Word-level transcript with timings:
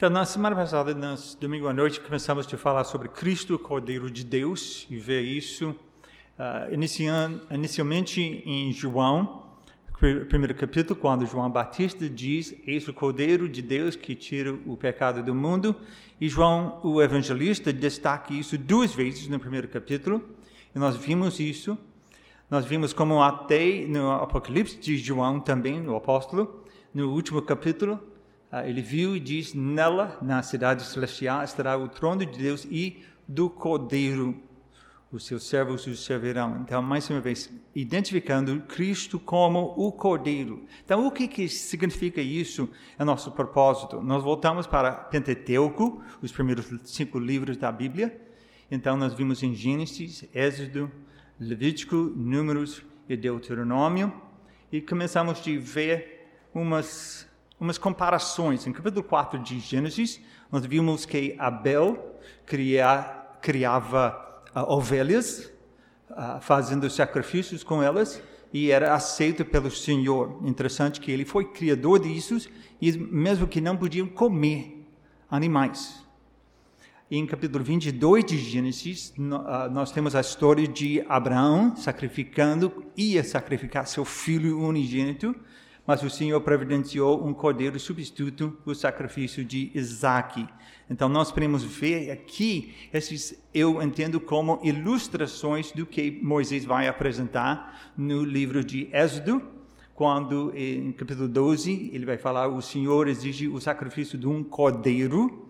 Então, 0.00 0.08
na 0.08 0.24
semana 0.24 0.56
passada, 0.56 0.94
no 0.94 1.14
domingo 1.38 1.68
à 1.68 1.74
noite, 1.74 2.00
começamos 2.00 2.48
a 2.50 2.56
falar 2.56 2.84
sobre 2.84 3.06
Cristo, 3.06 3.56
o 3.56 3.58
Cordeiro 3.58 4.10
de 4.10 4.24
Deus, 4.24 4.86
e 4.88 4.96
ver 4.96 5.20
isso 5.20 5.72
uh, 6.38 6.72
iniciando, 6.72 7.42
inicialmente 7.50 8.18
em 8.46 8.72
João, 8.72 9.42
primeiro 10.26 10.54
capítulo, 10.54 10.98
quando 10.98 11.26
João 11.26 11.50
Batista 11.50 12.08
diz: 12.08 12.54
Eis 12.66 12.88
o 12.88 12.94
Cordeiro 12.94 13.46
de 13.46 13.60
Deus 13.60 13.94
que 13.94 14.14
tira 14.14 14.54
o 14.64 14.74
pecado 14.74 15.22
do 15.22 15.34
mundo. 15.34 15.76
E 16.18 16.30
João, 16.30 16.80
o 16.82 17.02
evangelista, 17.02 17.70
destaca 17.70 18.32
isso 18.32 18.56
duas 18.56 18.94
vezes 18.94 19.28
no 19.28 19.38
primeiro 19.38 19.68
capítulo, 19.68 20.24
e 20.74 20.78
nós 20.78 20.96
vimos 20.96 21.38
isso. 21.38 21.76
Nós 22.48 22.64
vimos 22.64 22.94
como 22.94 23.22
até 23.22 23.86
no 23.86 24.12
Apocalipse 24.12 24.78
de 24.78 24.96
João 24.96 25.40
também, 25.40 25.86
o 25.86 25.94
apóstolo, 25.94 26.64
no 26.94 27.12
último 27.12 27.42
capítulo, 27.42 28.00
ah, 28.02 28.09
ele 28.64 28.82
viu 28.82 29.16
e 29.16 29.20
diz: 29.20 29.54
Nela, 29.54 30.18
na 30.20 30.42
cidade 30.42 30.82
celestial, 30.82 31.42
estará 31.44 31.76
o 31.78 31.88
trono 31.88 32.26
de 32.26 32.38
Deus 32.38 32.66
e 32.70 33.02
do 33.26 33.48
Cordeiro. 33.48 34.42
Os 35.12 35.26
seus 35.26 35.44
servos 35.44 35.86
o 35.88 35.96
servirão. 35.96 36.60
Então, 36.60 36.80
mais 36.80 37.10
uma 37.10 37.20
vez, 37.20 37.52
identificando 37.74 38.60
Cristo 38.62 39.18
como 39.18 39.74
o 39.76 39.90
Cordeiro. 39.90 40.64
Então, 40.84 41.04
o 41.04 41.10
que, 41.10 41.26
que 41.26 41.48
significa 41.48 42.20
isso? 42.20 42.68
É 42.96 43.04
nosso 43.04 43.32
propósito. 43.32 44.00
Nós 44.00 44.22
voltamos 44.22 44.68
para 44.68 44.92
Pentateuco, 44.92 46.00
os 46.22 46.30
primeiros 46.30 46.66
cinco 46.84 47.18
livros 47.18 47.56
da 47.56 47.72
Bíblia. 47.72 48.20
Então, 48.70 48.96
nós 48.96 49.12
vimos 49.12 49.42
em 49.42 49.52
Gênesis, 49.52 50.24
Êxodo, 50.32 50.90
Levítico, 51.40 51.96
Números 51.96 52.82
e 53.08 53.16
Deuteronômio. 53.16 54.12
E 54.70 54.80
começamos 54.80 55.40
a 55.40 55.60
ver 55.60 56.28
umas 56.54 57.29
umas 57.60 57.76
comparações. 57.76 58.66
Em 58.66 58.72
capítulo 58.72 59.04
4 59.04 59.38
de 59.38 59.60
Gênesis, 59.60 60.20
nós 60.50 60.64
vimos 60.64 61.04
que 61.04 61.36
Abel 61.38 62.18
cria, 62.46 63.04
criava 63.42 64.42
uh, 64.56 64.72
ovelhas, 64.72 65.52
uh, 66.10 66.40
fazendo 66.40 66.88
sacrifícios 66.88 67.62
com 67.62 67.82
elas, 67.82 68.20
e 68.52 68.70
era 68.70 68.94
aceito 68.94 69.44
pelo 69.44 69.70
Senhor. 69.70 70.40
Interessante 70.42 71.00
que 71.00 71.12
ele 71.12 71.26
foi 71.26 71.44
criador 71.52 72.00
disso, 72.00 72.48
e 72.80 72.92
mesmo 72.92 73.46
que 73.46 73.60
não 73.60 73.76
podiam 73.76 74.08
comer 74.08 74.88
animais. 75.30 76.02
E 77.10 77.18
em 77.18 77.26
capítulo 77.26 77.62
22 77.62 78.24
de 78.24 78.38
Gênesis, 78.38 79.12
ah, 79.46 79.68
nós 79.68 79.92
temos 79.92 80.14
a 80.14 80.20
história 80.20 80.66
de 80.66 81.04
Abraão 81.08 81.76
sacrificando, 81.76 82.84
ia 82.96 83.22
sacrificar 83.22 83.86
seu 83.86 84.04
filho 84.04 84.60
unigênito, 84.60 85.34
mas 85.90 86.04
o 86.04 86.08
Senhor 86.08 86.40
providenciou 86.40 87.26
um 87.26 87.34
cordeiro 87.34 87.76
substituto, 87.80 88.56
o 88.64 88.76
sacrifício 88.76 89.44
de 89.44 89.72
Isaac. 89.74 90.46
Então 90.88 91.08
nós 91.08 91.32
podemos 91.32 91.64
ver 91.64 92.12
aqui 92.12 92.72
esses, 92.92 93.42
eu 93.52 93.82
entendo 93.82 94.20
como 94.20 94.60
ilustrações 94.62 95.72
do 95.72 95.84
que 95.84 96.12
Moisés 96.22 96.64
vai 96.64 96.86
apresentar 96.86 97.92
no 97.96 98.22
livro 98.22 98.62
de 98.62 98.88
Êxodo, 98.92 99.42
quando 99.92 100.52
em 100.54 100.92
capítulo 100.92 101.26
12 101.26 101.90
ele 101.92 102.06
vai 102.06 102.16
falar 102.16 102.46
o 102.46 102.62
Senhor 102.62 103.08
exige 103.08 103.48
o 103.48 103.60
sacrifício 103.60 104.16
de 104.16 104.28
um 104.28 104.44
cordeiro 104.44 105.48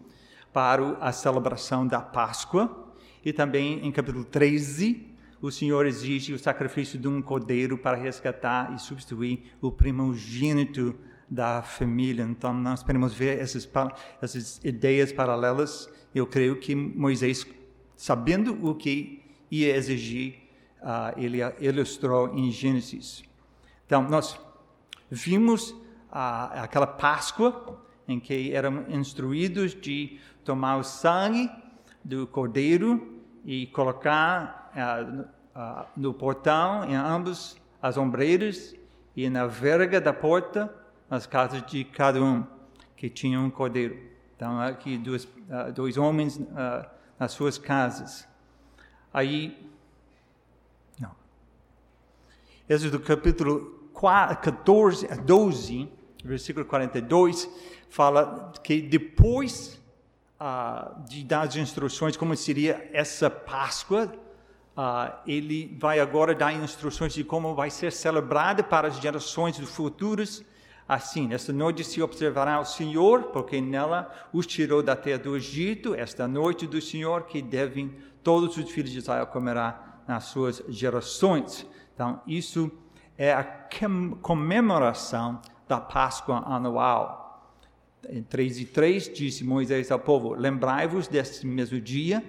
para 0.54 0.96
a 1.02 1.12
celebração 1.12 1.86
da 1.86 2.00
Páscoa, 2.00 2.94
e 3.22 3.30
também 3.30 3.86
em 3.86 3.92
capítulo 3.92 4.24
13 4.24 5.09
o 5.40 5.50
Senhor 5.50 5.86
exige 5.86 6.32
o 6.32 6.38
sacrifício 6.38 6.98
de 6.98 7.08
um 7.08 7.22
cordeiro 7.22 7.78
para 7.78 7.96
resgatar 7.96 8.74
e 8.74 8.78
substituir 8.78 9.52
o 9.60 9.72
primogênito 9.72 10.94
da 11.28 11.62
família. 11.62 12.24
Então, 12.24 12.52
nós 12.52 12.82
podemos 12.82 13.14
ver 13.14 13.38
essas, 13.38 13.68
essas 14.20 14.60
ideias 14.62 15.12
paralelas. 15.12 15.88
Eu 16.14 16.26
creio 16.26 16.58
que 16.58 16.74
Moisés, 16.74 17.46
sabendo 17.96 18.68
o 18.68 18.74
que 18.74 19.22
ia 19.50 19.74
exigir, 19.74 20.34
uh, 20.82 21.18
ele 21.18 21.38
ilustrou 21.60 22.34
em 22.34 22.50
Gênesis. 22.50 23.22
Então, 23.86 24.02
nós 24.08 24.38
vimos 25.10 25.70
uh, 25.70 26.52
aquela 26.62 26.86
Páscoa 26.86 27.80
em 28.06 28.18
que 28.18 28.52
eram 28.52 28.84
instruídos 28.88 29.74
de 29.74 30.18
tomar 30.44 30.76
o 30.76 30.82
sangue 30.82 31.48
do 32.04 32.26
cordeiro 32.26 33.20
e 33.44 33.68
colocar 33.68 34.59
no 35.96 36.14
portão, 36.14 36.84
em 36.84 36.94
ambos 36.94 37.56
as 37.82 37.96
ombreiras 37.96 38.74
e 39.16 39.28
na 39.28 39.46
verga 39.46 40.00
da 40.00 40.12
porta, 40.12 40.72
nas 41.08 41.26
casas 41.26 41.62
de 41.66 41.84
cada 41.84 42.22
um 42.22 42.46
que 42.96 43.08
tinha 43.08 43.40
um 43.40 43.50
cordeiro. 43.50 43.98
Então, 44.36 44.60
aqui 44.60 44.96
dois, 44.96 45.24
uh, 45.24 45.72
dois 45.74 45.96
homens 45.96 46.40
nas 47.18 47.32
suas 47.32 47.58
casas. 47.58 48.26
Aí, 49.12 49.70
não. 50.98 51.10
Êxodo 52.68 53.00
capítulo 53.00 53.90
14, 53.92 55.06
12, 55.22 55.88
versículo 56.24 56.64
42, 56.64 57.48
fala 57.90 58.52
que 58.62 58.80
depois 58.80 59.78
uh, 60.40 61.02
de 61.06 61.22
dar 61.24 61.42
as 61.42 61.56
instruções 61.56 62.16
como 62.16 62.34
seria 62.36 62.88
essa 62.92 63.28
Páscoa, 63.28 64.10
Uh, 64.76 65.12
ele 65.26 65.76
vai 65.78 65.98
agora 66.00 66.34
dar 66.34 66.52
instruções 66.52 67.12
de 67.12 67.24
como 67.24 67.54
vai 67.54 67.70
ser 67.70 67.90
celebrada 67.90 68.62
para 68.62 68.88
as 68.88 68.96
gerações 68.98 69.58
futuras. 69.58 70.44
Assim, 70.88 71.28
nesta 71.28 71.52
noite 71.52 71.84
se 71.84 72.00
observará 72.00 72.58
o 72.60 72.64
Senhor, 72.64 73.24
porque 73.24 73.60
nela 73.60 74.10
os 74.32 74.46
tirou 74.46 74.82
da 74.82 74.96
terra 74.96 75.18
do 75.18 75.36
Egito, 75.36 75.94
esta 75.94 76.26
noite 76.26 76.66
do 76.66 76.80
Senhor, 76.80 77.24
que 77.24 77.42
devem 77.42 77.94
todos 78.22 78.56
os 78.56 78.70
filhos 78.70 78.90
de 78.90 78.98
Israel 78.98 79.26
comerá 79.26 80.00
nas 80.06 80.24
suas 80.24 80.62
gerações. 80.68 81.66
Então, 81.94 82.20
isso 82.26 82.70
é 83.16 83.32
a 83.32 83.44
comemoração 84.22 85.40
da 85.68 85.80
Páscoa 85.80 86.42
anual. 86.46 87.54
Em 88.08 88.22
3 88.22 88.60
e 88.60 88.64
3 88.64 89.12
disse 89.12 89.44
Moisés 89.44 89.90
ao 89.90 89.98
povo: 89.98 90.34
Lembrai-vos 90.34 91.06
deste 91.06 91.46
mesmo 91.46 91.80
dia 91.80 92.24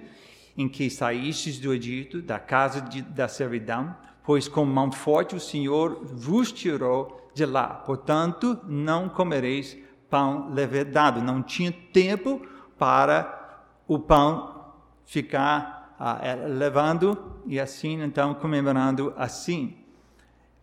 em 0.56 0.68
que 0.68 0.90
saístes 0.90 1.58
do 1.58 1.72
Egito, 1.72 2.20
da 2.20 2.38
casa 2.38 2.80
de, 2.80 3.02
da 3.02 3.28
servidão, 3.28 3.94
pois 4.22 4.48
com 4.48 4.64
mão 4.64 4.92
forte 4.92 5.34
o 5.34 5.40
Senhor 5.40 6.00
vos 6.04 6.52
tirou 6.52 7.30
de 7.34 7.44
lá. 7.44 7.68
Portanto, 7.68 8.58
não 8.64 9.08
comereis 9.08 9.76
pão 10.10 10.52
levedado. 10.52 11.22
Não 11.22 11.42
tinha 11.42 11.72
tempo 11.72 12.46
para 12.78 13.62
o 13.88 13.98
pão 13.98 14.74
ficar 15.04 15.94
ah, 15.98 16.18
é, 16.22 16.34
levando 16.34 17.40
e 17.46 17.58
assim, 17.58 18.02
então, 18.02 18.34
comemorando 18.34 19.12
assim. 19.16 19.76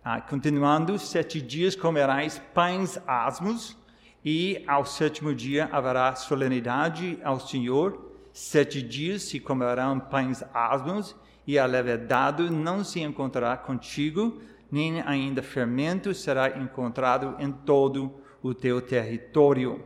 Ah, 0.03 0.21
continuando, 0.21 0.97
sete 0.97 1.41
dias 1.41 1.75
comerás 1.75 2.39
pães 2.53 2.99
asmos 3.05 3.75
e 4.23 4.63
ao 4.67 4.85
sétimo 4.85 5.33
dia 5.33 5.69
haverá 5.71 6.15
solenidade 6.15 7.19
ao 7.23 7.39
Senhor 7.39 8.08
Sete 8.41 8.81
dias 8.81 9.23
se 9.23 9.37
comerão 9.37 9.99
pães 9.99 10.41
asmos, 10.53 11.13
e 11.45 11.59
a 11.59 11.65
levedade 11.65 12.49
não 12.49 12.85
se 12.85 13.01
encontrará 13.01 13.57
contigo, 13.57 14.39
nem 14.71 15.01
ainda 15.01 15.43
fermento 15.43 16.13
será 16.13 16.57
encontrado 16.57 17.35
em 17.37 17.51
todo 17.51 18.15
o 18.41 18.53
teu 18.53 18.81
território. 18.81 19.83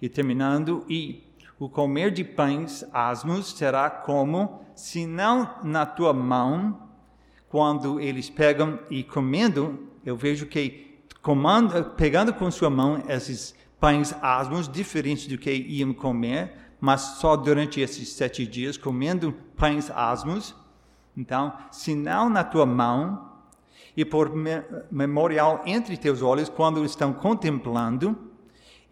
E 0.00 0.08
terminando, 0.08 0.86
e 0.88 1.24
o 1.58 1.68
comer 1.68 2.12
de 2.12 2.22
pães 2.22 2.84
asmos 2.92 3.48
será 3.48 3.90
como, 3.90 4.64
se 4.76 5.04
não 5.04 5.56
na 5.64 5.84
tua 5.84 6.12
mão, 6.12 6.80
quando 7.48 7.98
eles 7.98 8.30
pegam 8.30 8.78
e 8.88 9.02
comendo, 9.02 9.88
eu 10.06 10.16
vejo 10.16 10.46
que 10.46 11.00
comando, 11.20 11.90
pegando 11.96 12.32
com 12.32 12.48
sua 12.52 12.70
mão 12.70 13.02
esses 13.08 13.52
pães 13.80 14.14
asmos, 14.22 14.68
diferentes 14.68 15.26
do 15.26 15.36
que 15.36 15.52
iam 15.52 15.92
comer, 15.92 16.63
mas 16.84 17.00
só 17.18 17.34
durante 17.34 17.80
esses 17.80 18.10
sete 18.10 18.46
dias, 18.46 18.76
comendo 18.76 19.32
pães 19.56 19.90
asmos. 19.90 20.54
Então, 21.16 21.50
sinal 21.70 22.28
na 22.28 22.44
tua 22.44 22.66
mão 22.66 23.32
e 23.96 24.04
por 24.04 24.30
memorial 24.90 25.62
entre 25.64 25.96
teus 25.96 26.20
olhos 26.20 26.50
quando 26.50 26.84
estão 26.84 27.10
contemplando, 27.10 28.30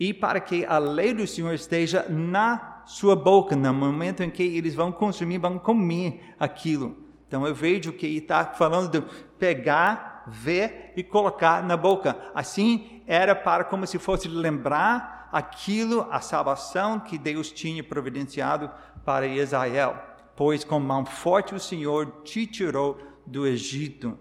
e 0.00 0.14
para 0.14 0.40
que 0.40 0.64
a 0.64 0.78
lei 0.78 1.12
do 1.12 1.26
Senhor 1.26 1.52
esteja 1.52 2.06
na 2.08 2.80
sua 2.86 3.14
boca, 3.14 3.54
no 3.54 3.74
momento 3.74 4.22
em 4.22 4.30
que 4.30 4.42
eles 4.42 4.74
vão 4.74 4.90
consumir, 4.90 5.36
vão 5.36 5.58
comer 5.58 6.34
aquilo. 6.40 6.96
Então 7.28 7.46
eu 7.46 7.54
vejo 7.54 7.92
que 7.92 8.06
está 8.06 8.46
falando 8.46 8.88
de 8.90 9.06
pegar, 9.38 10.24
ver 10.28 10.94
e 10.96 11.02
colocar 11.02 11.62
na 11.62 11.76
boca. 11.76 12.16
Assim 12.34 13.02
era 13.06 13.34
para 13.34 13.64
como 13.64 13.86
se 13.86 13.98
fosse 13.98 14.28
lembrar 14.28 15.21
aquilo, 15.32 16.06
a 16.10 16.20
salvação 16.20 17.00
que 17.00 17.16
Deus 17.16 17.50
tinha 17.50 17.82
providenciado 17.82 18.70
para 19.04 19.26
Israel, 19.26 19.96
pois 20.36 20.62
com 20.62 20.78
mão 20.78 21.04
forte 21.04 21.54
o 21.54 21.60
Senhor 21.60 22.22
te 22.22 22.46
tirou 22.46 23.00
do 23.26 23.46
Egito. 23.46 24.18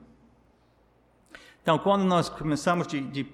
Então, 1.62 1.78
quando 1.78 2.04
nós 2.06 2.30
começamos 2.30 2.88
de, 2.88 3.02
de, 3.02 3.28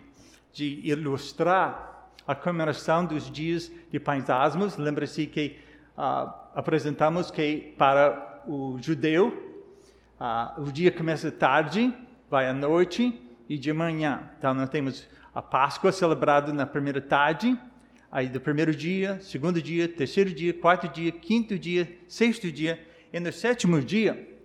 de 0.52 0.82
ilustrar 0.84 1.88
a 2.28 2.36
comemoração 2.36 3.06
dos 3.06 3.32
dias 3.32 3.72
de 3.90 4.00
Pães 4.00 4.30
Asmos. 4.30 4.76
Lembra-se 4.76 5.26
que 5.26 5.58
uh, 5.98 6.30
apresentamos 6.54 7.32
que 7.32 7.74
para 7.78 8.44
o 8.46 8.78
judeu, 8.82 9.30
uh, 10.20 10.62
o 10.62 10.72
dia 10.72 10.92
começa 10.92 11.32
tarde, 11.32 11.94
vai 12.30 12.50
à 12.50 12.54
noite 12.54 13.18
e 13.48 13.58
de 13.58 13.72
manhã. 13.72 14.30
Então, 14.38 14.54
nós 14.54 14.70
temos 14.70 15.08
a 15.38 15.42
Páscoa 15.44 15.92
celebrada 15.92 16.52
na 16.52 16.66
primeira 16.66 17.00
tarde, 17.00 17.56
aí 18.12 18.28
do 18.28 18.42
primeiro 18.42 18.76
dia, 18.76 19.20
segundo 19.22 19.62
dia, 19.62 19.88
terceiro 19.88 20.34
dia, 20.34 20.52
quarto 20.52 20.88
dia, 20.88 21.12
quinto 21.12 21.60
dia, 21.60 21.96
sexto 22.08 22.52
dia, 22.52 22.84
e 23.14 23.20
no 23.20 23.32
sétimo 23.32 23.80
dia 23.80 24.36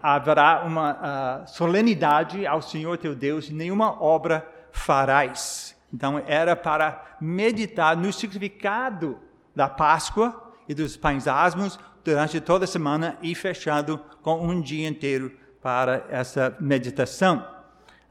haverá 0.00 0.62
uma 0.64 0.92
uh, 0.92 1.48
solenidade 1.48 2.46
ao 2.46 2.62
Senhor 2.62 2.96
teu 2.96 3.12
Deus, 3.12 3.50
nenhuma 3.50 4.00
obra 4.00 4.48
farás. 4.70 5.76
Então 5.92 6.22
era 6.28 6.54
para 6.54 7.16
meditar 7.20 7.96
no 7.96 8.12
significado 8.12 9.18
da 9.52 9.68
Páscoa 9.68 10.54
e 10.68 10.74
dos 10.74 10.96
pães 10.96 11.26
asmos 11.26 11.76
durante 12.04 12.40
toda 12.40 12.66
a 12.66 12.68
semana 12.68 13.18
e 13.20 13.34
fechado 13.34 13.98
com 14.22 14.46
um 14.46 14.60
dia 14.60 14.86
inteiro 14.86 15.36
para 15.60 16.06
essa 16.08 16.56
meditação. 16.60 17.61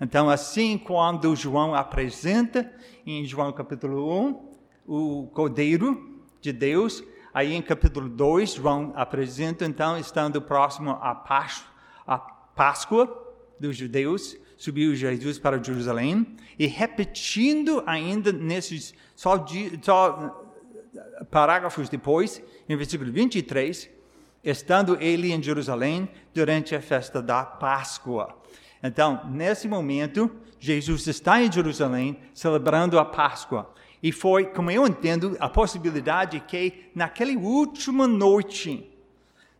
Então, 0.03 0.31
assim, 0.31 0.79
quando 0.79 1.35
João 1.35 1.75
apresenta 1.75 2.73
em 3.05 3.23
João 3.23 3.53
capítulo 3.53 4.11
1 4.19 4.51
o 4.87 5.27
Cordeiro 5.27 6.23
de 6.41 6.51
Deus, 6.51 7.03
aí 7.31 7.53
em 7.53 7.61
capítulo 7.61 8.09
2, 8.09 8.55
João 8.55 8.91
apresenta, 8.95 9.63
então, 9.63 9.95
estando 9.99 10.41
próximo 10.41 10.97
à 10.99 11.13
Páscoa 12.55 13.35
dos 13.59 13.77
judeus, 13.77 14.35
subiu 14.57 14.95
Jesus 14.95 15.37
para 15.37 15.61
Jerusalém 15.61 16.35
e 16.57 16.65
repetindo 16.65 17.83
ainda 17.85 18.31
nesses 18.31 18.95
só, 19.15 19.45
só 19.83 20.43
parágrafos 21.29 21.89
depois, 21.89 22.43
em 22.67 22.75
versículo 22.75 23.11
23, 23.11 23.87
estando 24.43 24.97
ele 24.99 25.31
em 25.31 25.43
Jerusalém 25.43 26.09
durante 26.33 26.73
a 26.73 26.81
festa 26.81 27.21
da 27.21 27.45
Páscoa. 27.45 28.41
Então, 28.83 29.29
nesse 29.29 29.67
momento, 29.67 30.31
Jesus 30.59 31.07
está 31.07 31.41
em 31.41 31.51
Jerusalém 31.51 32.17
celebrando 32.33 32.97
a 32.97 33.05
Páscoa. 33.05 33.73
E 34.01 34.11
foi, 34.11 34.45
como 34.45 34.71
eu 34.71 34.87
entendo, 34.87 35.37
a 35.39 35.47
possibilidade 35.47 36.39
que 36.39 36.89
naquela 36.95 37.33
última 37.37 38.07
noite 38.07 38.89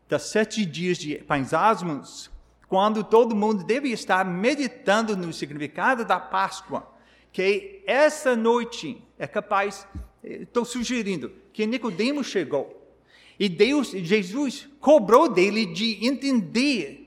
das 0.10 0.24
sete 0.24 0.66
dias 0.66 0.98
de 0.98 1.16
pães 1.20 1.54
asmos, 1.54 2.32
quando 2.68 3.04
todo 3.04 3.36
mundo 3.36 3.64
deve 3.64 3.90
estar 3.90 4.26
meditando 4.26 5.16
no 5.16 5.32
significado 5.32 6.04
da 6.04 6.20
Páscoa, 6.20 6.90
que 7.32 7.82
essa 7.86 8.36
noite 8.36 9.02
é 9.20 9.28
capaz, 9.28 9.88
estou 10.24 10.66
sugerindo, 10.66 11.32
que 11.54 11.66
Nicodemo 11.68 12.24
chegou 12.24 12.82
e 13.42 13.50
Deus, 13.50 13.90
Jesus 13.90 14.70
cobrou 14.80 15.28
dele 15.28 15.66
de 15.66 16.06
entender 16.06 17.01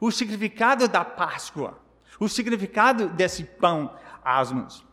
o 0.00 0.10
significado 0.10 0.88
da 0.88 1.04
Páscoa, 1.04 1.78
o 2.18 2.28
significado 2.28 3.08
desse 3.08 3.44
pão 3.44 3.94
asmos. 4.24 4.84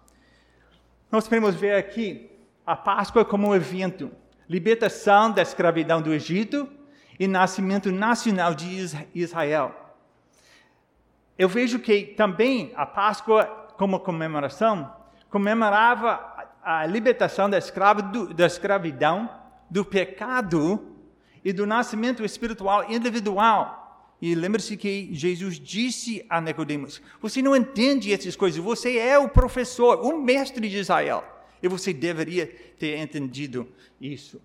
Nós 1.12 1.28
podemos 1.28 1.56
ver 1.56 1.76
aqui 1.76 2.30
a 2.66 2.76
Páscoa 2.76 3.26
como 3.26 3.48
um 3.48 3.56
evento, 3.56 4.12
libertação 4.50 5.32
da 5.32 5.42
escravidão 5.42 6.02
do 6.02 6.14
Egito 6.14 6.68
e 7.20 7.28
nascimento 7.28 7.92
nacional 7.92 8.54
de 8.54 9.08
Israel. 9.14 9.76
Eu 11.38 11.50
vejo 11.50 11.80
que 11.80 12.06
também 12.06 12.72
a 12.76 12.86
Páscoa, 12.86 13.46
como 13.78 14.00
comemoração, 14.00 14.94
comemorava 15.30 16.34
a 16.64 16.86
libertação 16.86 17.50
da, 17.50 17.58
da 18.36 18.46
escravidão, 18.46 19.30
do 19.70 19.84
pecado 19.84 20.96
e 21.44 21.52
do 21.52 21.66
nascimento 21.66 22.24
espiritual 22.24 22.90
individual. 22.90 23.83
E 24.24 24.36
lembre-se 24.36 24.78
que 24.78 25.10
Jesus 25.12 25.60
disse 25.60 26.26
a 26.30 26.40
Nicodemos: 26.40 27.02
Você 27.22 27.42
não 27.42 27.54
entende 27.54 28.14
essas 28.14 28.38
coisas, 28.38 28.64
você 28.64 28.98
é 28.98 29.20
o 29.20 29.28
professor, 29.28 30.00
o 30.00 30.18
mestre 30.18 30.70
de 30.70 30.78
Israel. 30.78 31.26
E 31.62 31.68
você 31.68 31.92
deveria 31.92 32.48
ter 32.80 33.00
entendido 33.00 33.68
isso. 34.00 34.42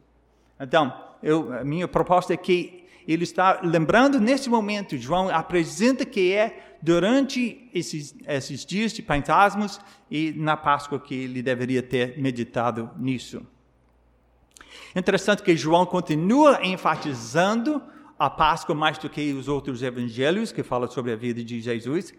Então, 0.58 0.92
eu, 1.22 1.52
a 1.52 1.62
minha 1.62 1.86
proposta 1.86 2.34
é 2.34 2.36
que 2.36 2.86
ele 3.06 3.22
está 3.22 3.60
lembrando 3.62 4.19
nesse 4.19 4.50
momento, 4.50 4.98
João 4.98 5.28
apresenta 5.28 6.04
que 6.04 6.32
é 6.32 6.74
durante 6.82 7.70
esses, 7.72 8.16
esses 8.26 8.66
dias 8.66 8.92
de 8.92 9.00
Pentasmos 9.00 9.81
e 10.10 10.32
na 10.32 10.56
Páscoa 10.56 10.98
que 10.98 11.14
ele 11.14 11.40
deveria 11.40 11.84
ter 11.84 12.19
meditado 12.19 12.90
nisso. 12.96 13.46
Interessante 14.96 15.40
que 15.40 15.56
João 15.56 15.86
continua 15.86 16.66
enfatizando 16.66 17.81
a 18.19 18.29
Páscoa 18.29 18.75
mais 18.75 18.99
do 18.99 19.09
que 19.09 19.32
os 19.32 19.47
outros 19.47 19.82
evangelhos 19.82 20.50
que 20.50 20.62
falam 20.62 20.91
sobre 20.91 21.12
a 21.12 21.17
vida 21.17 21.44
de 21.44 21.61
Jesus. 21.61 22.12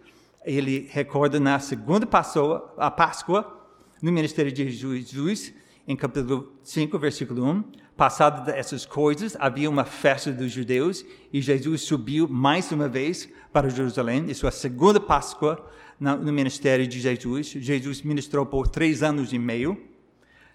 Ele 0.45 0.87
recorda 0.91 1.39
na 1.39 1.59
segunda 1.59 2.05
Páscoa, 2.05 2.73
a 2.77 2.89
Páscoa, 2.89 3.67
no 4.01 4.11
ministério 4.11 4.51
de 4.51 4.71
Jesus, 4.71 5.53
em 5.85 5.95
capítulo 5.95 6.53
5, 6.63 6.97
versículo 6.97 7.43
1. 7.45 7.63
Passado 7.97 8.49
essas 8.51 8.85
coisas, 8.85 9.35
havia 9.37 9.69
uma 9.69 9.83
festa 9.83 10.31
dos 10.31 10.53
judeus 10.53 11.05
e 11.33 11.41
Jesus 11.41 11.81
subiu 11.81 12.29
mais 12.29 12.71
uma 12.71 12.87
vez 12.87 13.27
para 13.51 13.69
Jerusalém. 13.69 14.31
Isso 14.31 14.45
é 14.45 14.49
a 14.49 14.53
segunda 14.53 15.01
Páscoa 15.01 15.69
no 15.99 16.31
ministério 16.31 16.87
de 16.87 16.97
Jesus. 17.01 17.47
Jesus 17.47 18.01
ministrou 18.03 18.45
por 18.45 18.69
três 18.69 19.03
anos 19.03 19.33
e 19.33 19.37
meio. 19.37 19.77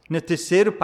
Na 0.08 0.23
terceira, 0.23 0.75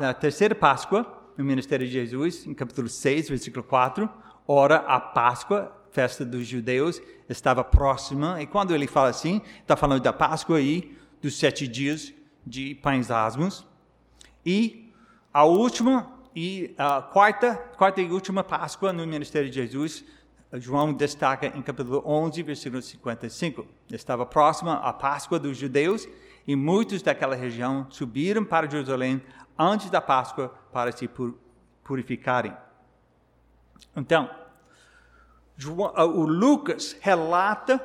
na 0.00 0.14
terceira 0.14 0.54
Páscoa, 0.54 1.25
no 1.36 1.44
ministério 1.44 1.86
de 1.86 1.92
Jesus, 1.92 2.46
em 2.46 2.54
capítulo 2.54 2.88
6, 2.88 3.28
versículo 3.28 3.62
4, 3.64 4.08
ora 4.46 4.76
a 4.76 4.98
Páscoa, 4.98 5.72
festa 5.90 6.24
dos 6.24 6.46
judeus, 6.46 7.00
estava 7.28 7.62
próxima. 7.64 8.40
E 8.40 8.46
quando 8.46 8.74
ele 8.74 8.86
fala 8.86 9.08
assim, 9.08 9.40
está 9.60 9.76
falando 9.76 10.02
da 10.02 10.12
Páscoa 10.12 10.60
e 10.60 10.96
dos 11.20 11.38
sete 11.38 11.66
dias 11.66 12.12
de 12.46 12.74
pães 12.76 13.10
asmos. 13.10 13.66
E 14.44 14.92
a 15.32 15.44
última 15.44 16.12
e 16.34 16.74
a 16.76 17.00
quarta, 17.00 17.54
quarta 17.76 18.00
e 18.02 18.10
última 18.10 18.44
Páscoa 18.44 18.92
no 18.92 19.06
ministério 19.06 19.48
de 19.48 19.54
Jesus, 19.56 20.04
João 20.52 20.92
destaca 20.92 21.46
em 21.46 21.62
capítulo 21.62 22.02
11, 22.06 22.42
versículo 22.42 22.82
55. 22.82 23.66
Estava 23.90 24.24
próxima 24.26 24.74
a 24.74 24.92
Páscoa 24.92 25.38
dos 25.38 25.56
judeus 25.56 26.06
e 26.46 26.54
muitos 26.54 27.02
daquela 27.02 27.34
região 27.34 27.86
subiram 27.90 28.44
para 28.44 28.68
Jerusalém 28.68 29.20
antes 29.58 29.90
da 29.90 30.00
Páscoa 30.00 30.54
para 30.72 30.92
se 30.92 31.08
purificarem. 31.82 32.56
Então, 33.94 34.30
o 35.64 36.26
Lucas 36.26 36.96
relata 37.00 37.82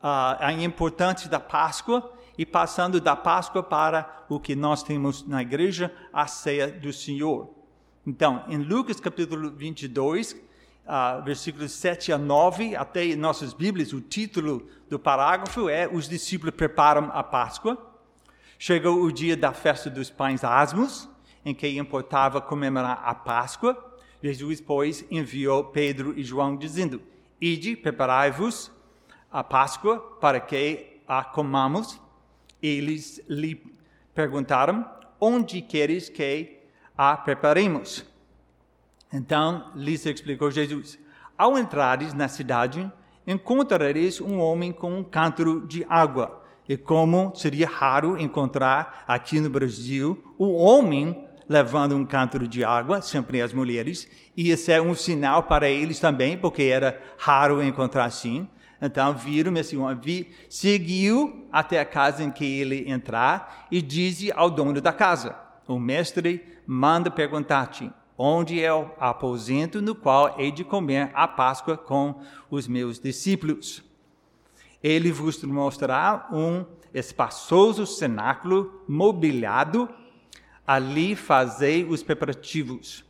a 0.00 0.52
importância 0.52 1.28
da 1.28 1.40
Páscoa 1.40 2.12
e 2.36 2.44
passando 2.44 3.00
da 3.00 3.14
Páscoa 3.14 3.62
para 3.62 4.24
o 4.28 4.40
que 4.40 4.54
nós 4.54 4.82
temos 4.82 5.26
na 5.26 5.42
igreja, 5.42 5.94
a 6.12 6.26
ceia 6.26 6.68
do 6.68 6.92
Senhor. 6.92 7.54
Então, 8.06 8.44
em 8.48 8.58
Lucas 8.58 9.00
capítulo 9.00 9.50
22, 9.50 10.32
uh, 10.32 11.22
versículos 11.24 11.72
7 11.72 12.12
a 12.12 12.18
9, 12.18 12.76
até 12.76 13.04
em 13.04 13.16
nossas 13.16 13.54
Bíblias, 13.54 13.92
o 13.92 14.00
título 14.00 14.68
do 14.88 14.98
parágrafo 14.98 15.68
é 15.68 15.88
Os 15.88 16.08
discípulos 16.08 16.54
preparam 16.54 17.10
a 17.12 17.22
Páscoa. 17.22 17.93
Chegou 18.66 19.02
o 19.02 19.12
dia 19.12 19.36
da 19.36 19.52
festa 19.52 19.90
dos 19.90 20.08
pães 20.08 20.42
asmos, 20.42 21.06
em 21.44 21.54
que 21.54 21.68
importava 21.68 22.40
comemorar 22.40 23.02
a 23.04 23.14
Páscoa. 23.14 23.76
Jesus, 24.22 24.58
pois, 24.58 25.04
enviou 25.10 25.64
Pedro 25.64 26.18
e 26.18 26.24
João, 26.24 26.56
dizendo: 26.56 27.02
Ide, 27.38 27.76
preparai-vos 27.76 28.72
a 29.30 29.44
Páscoa 29.44 29.98
para 30.18 30.40
que 30.40 31.02
a 31.06 31.22
comamos 31.22 32.00
eles 32.62 33.20
lhe 33.28 33.62
perguntaram: 34.14 34.88
Onde 35.20 35.60
queres 35.60 36.08
que 36.08 36.60
a 36.96 37.18
preparemos? 37.18 38.02
Então 39.12 39.72
lhes 39.74 40.06
explicou 40.06 40.50
Jesus: 40.50 40.98
Ao 41.36 41.58
entrares 41.58 42.14
na 42.14 42.28
cidade, 42.28 42.90
encontrareis 43.26 44.22
um 44.22 44.40
homem 44.40 44.72
com 44.72 45.00
um 45.00 45.04
cântaro 45.04 45.66
de 45.66 45.84
água. 45.86 46.43
E 46.68 46.76
como 46.76 47.32
seria 47.34 47.68
raro 47.68 48.18
encontrar 48.18 49.04
aqui 49.06 49.40
no 49.40 49.50
Brasil 49.50 50.22
um 50.38 50.54
homem 50.54 51.28
levando 51.48 51.94
um 51.94 52.06
cântaro 52.06 52.48
de 52.48 52.64
água, 52.64 53.02
sempre 53.02 53.42
as 53.42 53.52
mulheres, 53.52 54.08
ia 54.36 54.56
ser 54.56 54.80
um 54.80 54.94
sinal 54.94 55.42
para 55.42 55.68
eles 55.68 56.00
também, 56.00 56.38
porque 56.38 56.62
era 56.62 57.00
raro 57.18 57.62
encontrar 57.62 58.04
assim. 58.04 58.48
Então 58.80 59.14
viram 59.14 59.54
esse 59.56 59.76
homem, 59.76 60.28
seguiu 60.48 61.46
até 61.52 61.80
a 61.80 61.84
casa 61.84 62.22
em 62.22 62.30
que 62.30 62.44
ele 62.44 62.90
entrar 62.90 63.66
e 63.70 63.80
disse 63.80 64.32
ao 64.32 64.50
dono 64.50 64.80
da 64.80 64.92
casa: 64.92 65.36
O 65.66 65.78
mestre 65.78 66.42
manda 66.66 67.10
perguntar-te 67.10 67.90
onde 68.16 68.62
é 68.62 68.72
o 68.72 68.90
aposento 68.98 69.82
no 69.82 69.94
qual 69.94 70.38
hei 70.38 70.50
de 70.50 70.64
comer 70.64 71.10
a 71.14 71.26
Páscoa 71.26 71.76
com 71.76 72.20
os 72.50 72.68
meus 72.68 72.98
discípulos. 72.98 73.82
Ele 74.84 75.10
vos 75.10 75.42
mostrará 75.42 76.28
um 76.30 76.62
espaçoso 76.92 77.86
cenáculo 77.86 78.84
mobiliado, 78.86 79.88
ali 80.66 81.16
fazei 81.16 81.84
os 81.84 82.02
preparativos. 82.02 83.02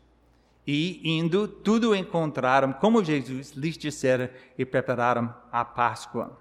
E 0.65 1.01
indo, 1.03 1.49
tudo 1.49 1.95
encontraram 1.95 2.73
como 2.73 3.03
Jesus 3.03 3.51
lhes 3.55 3.77
dissera 3.77 4.33
e 4.57 4.65
prepararam 4.65 5.35
a 5.51 5.65
Páscoa. 5.65 6.39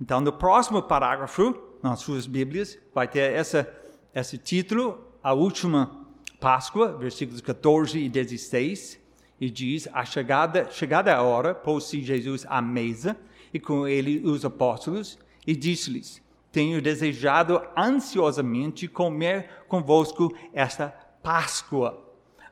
Então, 0.00 0.22
no 0.22 0.32
próximo 0.32 0.82
parágrafo, 0.82 1.54
nas 1.82 2.00
suas 2.00 2.26
Bíblias, 2.26 2.78
vai 2.94 3.06
ter 3.06 3.32
essa, 3.32 3.70
esse 4.14 4.38
título, 4.38 4.98
a 5.22 5.34
última 5.34 6.06
Páscoa, 6.40 6.96
versículos 6.96 7.42
14 7.42 7.98
e 7.98 8.08
16, 8.08 8.98
e 9.38 9.50
diz: 9.50 9.86
A 9.92 10.06
chegada, 10.06 10.70
chegada 10.70 11.14
a 11.14 11.22
hora, 11.22 11.54
pôs-se 11.54 12.00
Jesus 12.02 12.46
à 12.48 12.62
mesa, 12.62 13.14
e 13.54 13.60
com 13.60 13.86
ele 13.86 14.20
os 14.28 14.44
apóstolos, 14.44 15.16
e 15.46 15.54
disse-lhes: 15.54 16.20
Tenho 16.50 16.82
desejado 16.82 17.62
ansiosamente 17.76 18.88
comer 18.88 19.64
convosco 19.68 20.34
esta 20.52 20.88
Páscoa 21.22 22.04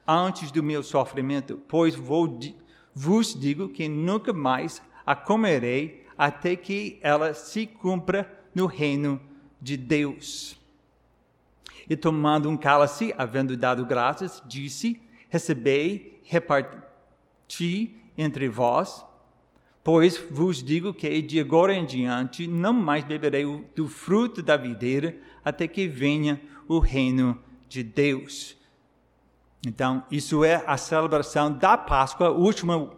antes 0.06 0.50
do 0.50 0.62
meu 0.62 0.82
sofrimento, 0.82 1.61
pois 1.68 1.94
vou, 1.94 2.38
vos 2.94 3.38
digo 3.38 3.68
que 3.68 3.88
nunca 3.88 4.32
mais 4.32 4.80
a 5.04 5.14
comerei 5.14 6.06
até 6.16 6.56
que 6.56 6.99
ela 7.02 7.35
se 7.35 7.66
cumpra 7.66 8.42
no 8.54 8.66
reino 8.66 9.21
de 9.61 9.76
Deus. 9.76 10.56
E 11.88 11.97
tomando 11.97 12.49
um 12.49 12.56
cálice, 12.56 13.12
havendo 13.18 13.56
dado 13.56 13.85
graças, 13.85 14.42
disse: 14.47 15.00
Recebei, 15.28 16.21
reparti 16.25 17.97
entre 18.16 18.49
vós, 18.49 19.04
pois 19.85 20.17
vos 20.31 20.62
digo 20.62 20.95
que 20.95 21.21
de 21.23 21.41
agora 21.41 21.75
em 21.75 21.85
diante 21.85 22.47
não 22.47 22.73
mais 22.73 23.05
beberei 23.05 23.45
do 23.75 23.89
fruto 23.89 24.43
da 24.43 24.57
videira 24.57 25.17
até 25.45 25.67
que 25.67 25.89
venha 25.89 26.41
o 26.69 26.79
reino 26.79 27.39
de 27.69 27.83
Deus. 27.83 28.57
Então, 29.67 30.03
isso 30.11 30.45
é 30.45 30.62
a 30.67 30.77
celebração 30.77 31.53
da 31.53 31.77
Páscoa, 31.77 32.29
a 32.29 32.31
última 32.31 32.91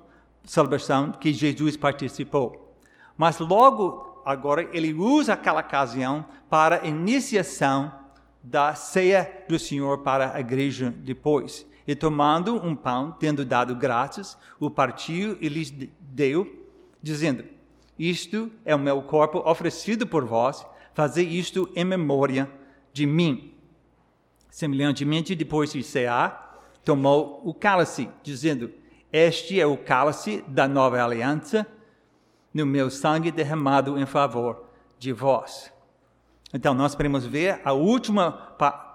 celebração 0.45 1.13
que 1.13 1.33
Jesus 1.33 1.77
participou. 1.77 2.77
Mas 3.17 3.39
logo 3.39 4.23
agora 4.25 4.69
ele 4.73 4.93
usa 4.93 5.35
aquela 5.35 5.61
ocasião 5.61 6.25
para 6.49 6.83
a 6.83 6.87
iniciação 6.87 7.93
da 8.43 8.75
ceia 8.75 9.45
do 9.49 9.59
Senhor 9.59 9.99
para 9.99 10.35
a 10.35 10.41
igreja 10.41 10.95
depois. 10.99 11.67
E 11.87 11.95
tomando 11.95 12.57
um 12.57 12.75
pão, 12.75 13.13
tendo 13.13 13.45
dado 13.45 13.75
graças, 13.75 14.39
o 14.59 14.71
partiu 14.71 15.37
e 15.41 15.49
lhes 15.49 15.71
deu, 16.01 16.64
dizendo: 17.05 17.45
Isto 17.99 18.51
é 18.65 18.75
o 18.75 18.79
meu 18.79 19.03
corpo 19.03 19.39
oferecido 19.49 20.07
por 20.07 20.25
vós, 20.25 20.67
fazei 20.95 21.27
isto 21.27 21.71
em 21.77 21.85
memória 21.85 22.51
de 22.93 23.07
mim. 23.07 23.53
Semelhantemente, 24.51 25.35
depois 25.35 25.73
de 25.73 25.83
cear, 25.83 26.59
tomou 26.83 27.43
o 27.45 27.53
cálice, 27.53 28.09
dizendo: 28.23 28.73
Este 29.13 29.61
é 29.61 29.67
o 29.67 29.77
cálice 29.77 30.43
da 30.49 30.67
nova 30.67 31.05
aliança, 31.05 31.67
no 32.53 32.65
meu 32.65 32.91
sangue 32.91 33.31
derramado 33.31 33.99
em 33.99 34.07
favor 34.07 34.65
de 34.99 35.13
vós. 35.13 35.71
Então, 36.55 36.73
nós 36.73 36.95
podemos 36.95 37.27
ver 37.27 37.61
a 37.65 37.73
última 37.73 38.33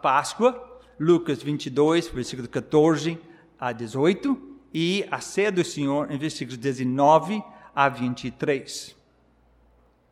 Páscoa, 0.02 0.80
Lucas 1.00 1.44
22, 1.44 2.08
versículo 2.08 2.48
14 2.48 3.20
a 3.60 3.72
18, 3.72 4.50
e 4.74 5.06
a 5.12 5.20
ceia 5.20 5.52
do 5.52 5.64
Senhor, 5.64 6.10
em 6.12 6.18
versículos 6.18 6.58
19 6.58 7.44
a 7.80 7.88
23. 7.88 8.94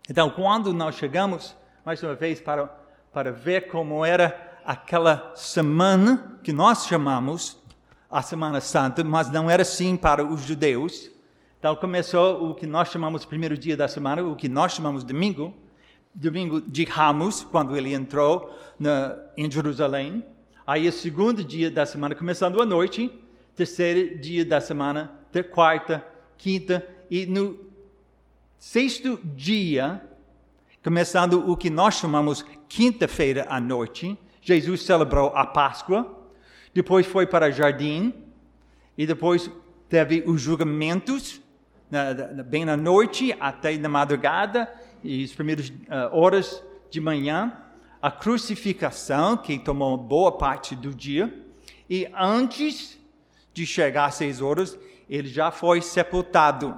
Então, 0.10 0.30
quando 0.30 0.72
nós 0.72 0.96
chegamos, 0.96 1.54
mais 1.84 2.02
uma 2.02 2.16
vez, 2.16 2.40
para, 2.40 2.66
para 3.12 3.30
ver 3.30 3.68
como 3.68 4.06
era 4.06 4.58
aquela 4.64 5.34
semana 5.36 6.40
que 6.42 6.54
nós 6.54 6.88
chamamos 6.88 7.62
a 8.10 8.22
Semana 8.22 8.62
Santa, 8.62 9.04
mas 9.04 9.30
não 9.30 9.50
era 9.50 9.64
assim 9.64 9.98
para 9.98 10.24
os 10.24 10.44
judeus. 10.44 11.12
Então 11.60 11.76
começou 11.76 12.50
o 12.50 12.56
que 12.56 12.66
nós 12.66 12.88
chamamos 12.88 13.26
primeiro 13.26 13.58
dia 13.58 13.76
da 13.76 13.90
semana, 13.90 14.24
o 14.24 14.34
que 14.34 14.48
nós 14.48 14.72
chamamos 14.72 15.04
domingo, 15.04 15.54
domingo 16.16 16.62
de 16.62 16.86
Ramos, 16.86 17.44
quando 17.44 17.76
ele 17.76 17.94
entrou 17.94 18.58
na, 18.80 19.14
em 19.36 19.52
Jerusalém. 19.52 20.24
Aí 20.66 20.88
o 20.88 20.92
segundo 20.94 21.44
dia 21.44 21.70
da 21.70 21.86
semana, 21.86 22.16
começando 22.16 22.62
à 22.62 22.66
noite, 22.66 23.12
terceiro 23.58 24.18
dia 24.22 24.46
da 24.46 24.62
semana, 24.62 25.12
quarta, 25.52 26.02
quinta, 26.38 26.96
e 27.10 27.26
no 27.26 27.58
sexto 28.58 29.20
dia, 29.24 30.02
começando 30.84 31.50
o 31.50 31.56
que 31.56 31.70
nós 31.70 31.96
chamamos 31.96 32.46
quinta-feira 32.68 33.46
à 33.50 33.60
noite, 33.60 34.18
Jesus 34.42 34.84
celebrou 34.84 35.32
a 35.36 35.46
Páscoa 35.46 36.18
depois 36.78 37.08
foi 37.08 37.26
para 37.26 37.48
o 37.48 37.52
jardim, 37.52 38.14
e 38.96 39.08
depois 39.08 39.50
teve 39.90 40.24
os 40.28 40.40
julgamentos, 40.40 41.42
bem 42.46 42.66
na 42.66 42.78
noite 42.78 43.36
até 43.40 43.76
na 43.80 43.90
madrugada, 43.90 44.72
e 45.04 45.24
as 45.24 45.32
primeiras 45.32 45.70
uh, 45.70 45.74
horas 46.12 46.64
de 46.92 47.02
manhã, 47.02 47.52
a 48.00 48.12
crucificação, 48.12 49.38
que 49.38 49.58
tomou 49.58 49.98
boa 49.98 50.38
parte 50.38 50.76
do 50.76 50.94
dia, 50.94 51.34
e 51.90 52.08
antes 52.16 53.00
de 53.56 53.66
chegar 53.66 54.06
às 54.06 54.14
seis 54.14 54.40
horas, 54.40 54.78
ele 55.10 55.30
já 55.30 55.50
foi 55.50 55.82
sepultado. 55.82 56.76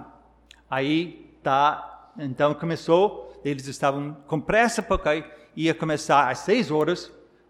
Aí 0.69 1.33
tá, 1.41 2.11
então 2.17 2.53
começou, 2.53 3.41
eles 3.43 3.67
estavam 3.67 4.15
com 4.27 4.39
pressa 4.39 4.83
porque 4.83 5.25
ia 5.55 5.73
começar 5.73 6.29
às 6.29 6.39
seis 6.39 6.69
horas 6.69 7.07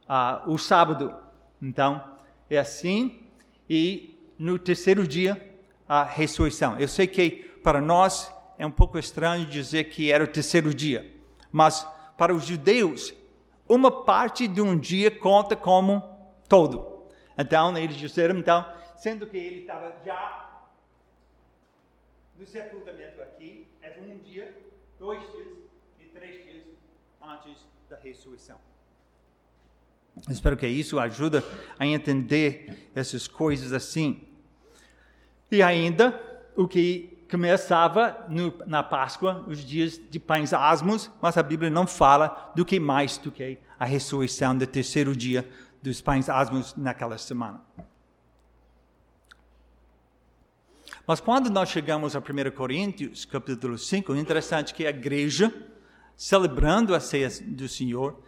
uh, 0.08 0.48
o 0.48 0.58
sábado. 0.58 1.14
Então, 1.62 2.02
é 2.50 2.58
assim, 2.58 3.22
e 3.70 4.18
no 4.38 4.58
terceiro 4.58 5.08
dia, 5.08 5.54
a 5.88 6.04
ressurreição. 6.04 6.80
Eu 6.80 6.88
sei 6.88 7.08
que 7.08 7.32
para 7.64 7.82
nós 7.82 8.34
é 8.58 8.66
um 8.66 8.72
pouco 8.72 8.98
estranho 8.98 9.46
dizer 9.46 9.86
que 9.86 10.12
era 10.12 10.24
o 10.24 10.28
terceiro 10.28 10.74
dia, 10.74 11.12
mas 11.52 11.86
para 12.18 12.34
os 12.34 12.46
judeus, 12.46 13.14
uma 13.68 13.92
parte 14.04 14.48
de 14.48 14.62
um 14.62 14.78
dia 14.78 15.12
conta 15.12 15.56
como 15.56 16.04
todo. 16.48 17.06
Então, 17.38 17.78
eles 17.78 17.96
disseram, 17.96 18.38
então, 18.38 18.66
sendo 18.98 19.26
que 19.28 19.38
ele 19.38 19.62
estava 19.62 19.94
já 20.06 20.49
no 22.40 22.48
sepultamento 22.48 23.22
aqui, 23.22 23.68
é 23.82 24.00
um 24.00 24.18
dia, 24.20 24.56
dois 24.98 25.20
dias 25.32 25.58
e 26.00 26.06
três 26.06 26.44
dias 26.46 26.64
antes 27.22 27.66
da 27.90 27.98
ressurreição. 27.98 28.58
Espero 30.30 30.56
que 30.56 30.68
isso 30.68 30.98
ajude 31.00 31.44
a 31.78 31.86
entender 31.86 32.90
essas 32.96 33.28
coisas 33.28 33.74
assim. 33.74 34.26
E 35.52 35.62
ainda, 35.62 36.20
o 36.56 36.68
que 36.68 37.26
começava 37.30 38.26
no, 38.30 38.54
na 38.66 38.84
Páscoa, 38.84 39.46
os 39.48 39.60
dias 39.60 40.00
de 40.10 40.20
pães 40.20 40.54
asmos, 40.54 41.12
mas 41.22 41.38
a 41.38 41.44
Bíblia 41.44 41.70
não 41.70 41.86
fala 41.86 42.52
do 42.56 42.66
que 42.66 42.80
mais 42.80 43.18
do 43.18 43.32
que 43.32 43.60
a 43.78 43.86
ressurreição 43.86 44.58
do 44.58 44.66
terceiro 44.66 45.16
dia 45.16 45.48
dos 45.82 46.02
pães 46.02 46.30
asmos 46.30 46.76
naquela 46.76 47.18
semana. 47.18 47.62
Mas 51.10 51.20
quando 51.20 51.50
nós 51.50 51.70
chegamos 51.70 52.16
a 52.16 52.20
1 52.20 52.52
Coríntios, 52.56 53.26
capítulo 53.26 53.80
5, 53.80 54.14
é 54.14 54.20
interessante 54.20 54.76
que 54.76 54.86
a 54.86 54.92
igreja, 54.92 55.52
celebrando 56.16 56.94
a 56.94 57.00
ceia 57.00 57.28
do 57.48 57.68
Senhor, 57.68 58.22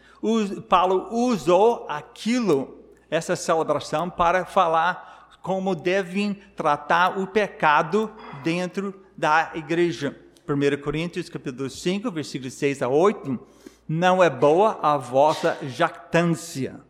Paulo 0.68 1.08
usou 1.14 1.86
aquilo, 1.88 2.84
essa 3.08 3.36
celebração, 3.36 4.10
para 4.10 4.46
falar 4.46 5.30
como 5.44 5.76
devem 5.76 6.34
tratar 6.56 7.20
o 7.20 7.28
pecado 7.28 8.12
dentro 8.44 9.00
da 9.16 9.52
igreja. 9.54 10.20
1 10.50 10.82
Coríntios 10.82 11.30
capítulo 11.30 11.70
5, 11.70 12.10
versículos 12.10 12.56
6 12.56 12.82
a 12.82 12.88
8, 12.88 13.40
não 13.88 14.24
é 14.24 14.30
boa 14.30 14.80
a 14.82 14.98
vossa 14.98 15.56
jactância. 15.68 16.82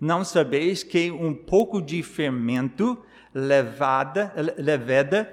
Não 0.00 0.24
sabeis 0.24 0.82
que 0.82 1.10
um 1.10 1.34
pouco 1.34 1.82
de 1.82 2.02
fermento 2.02 2.98
levada, 3.36 4.32
leveda 4.56 5.30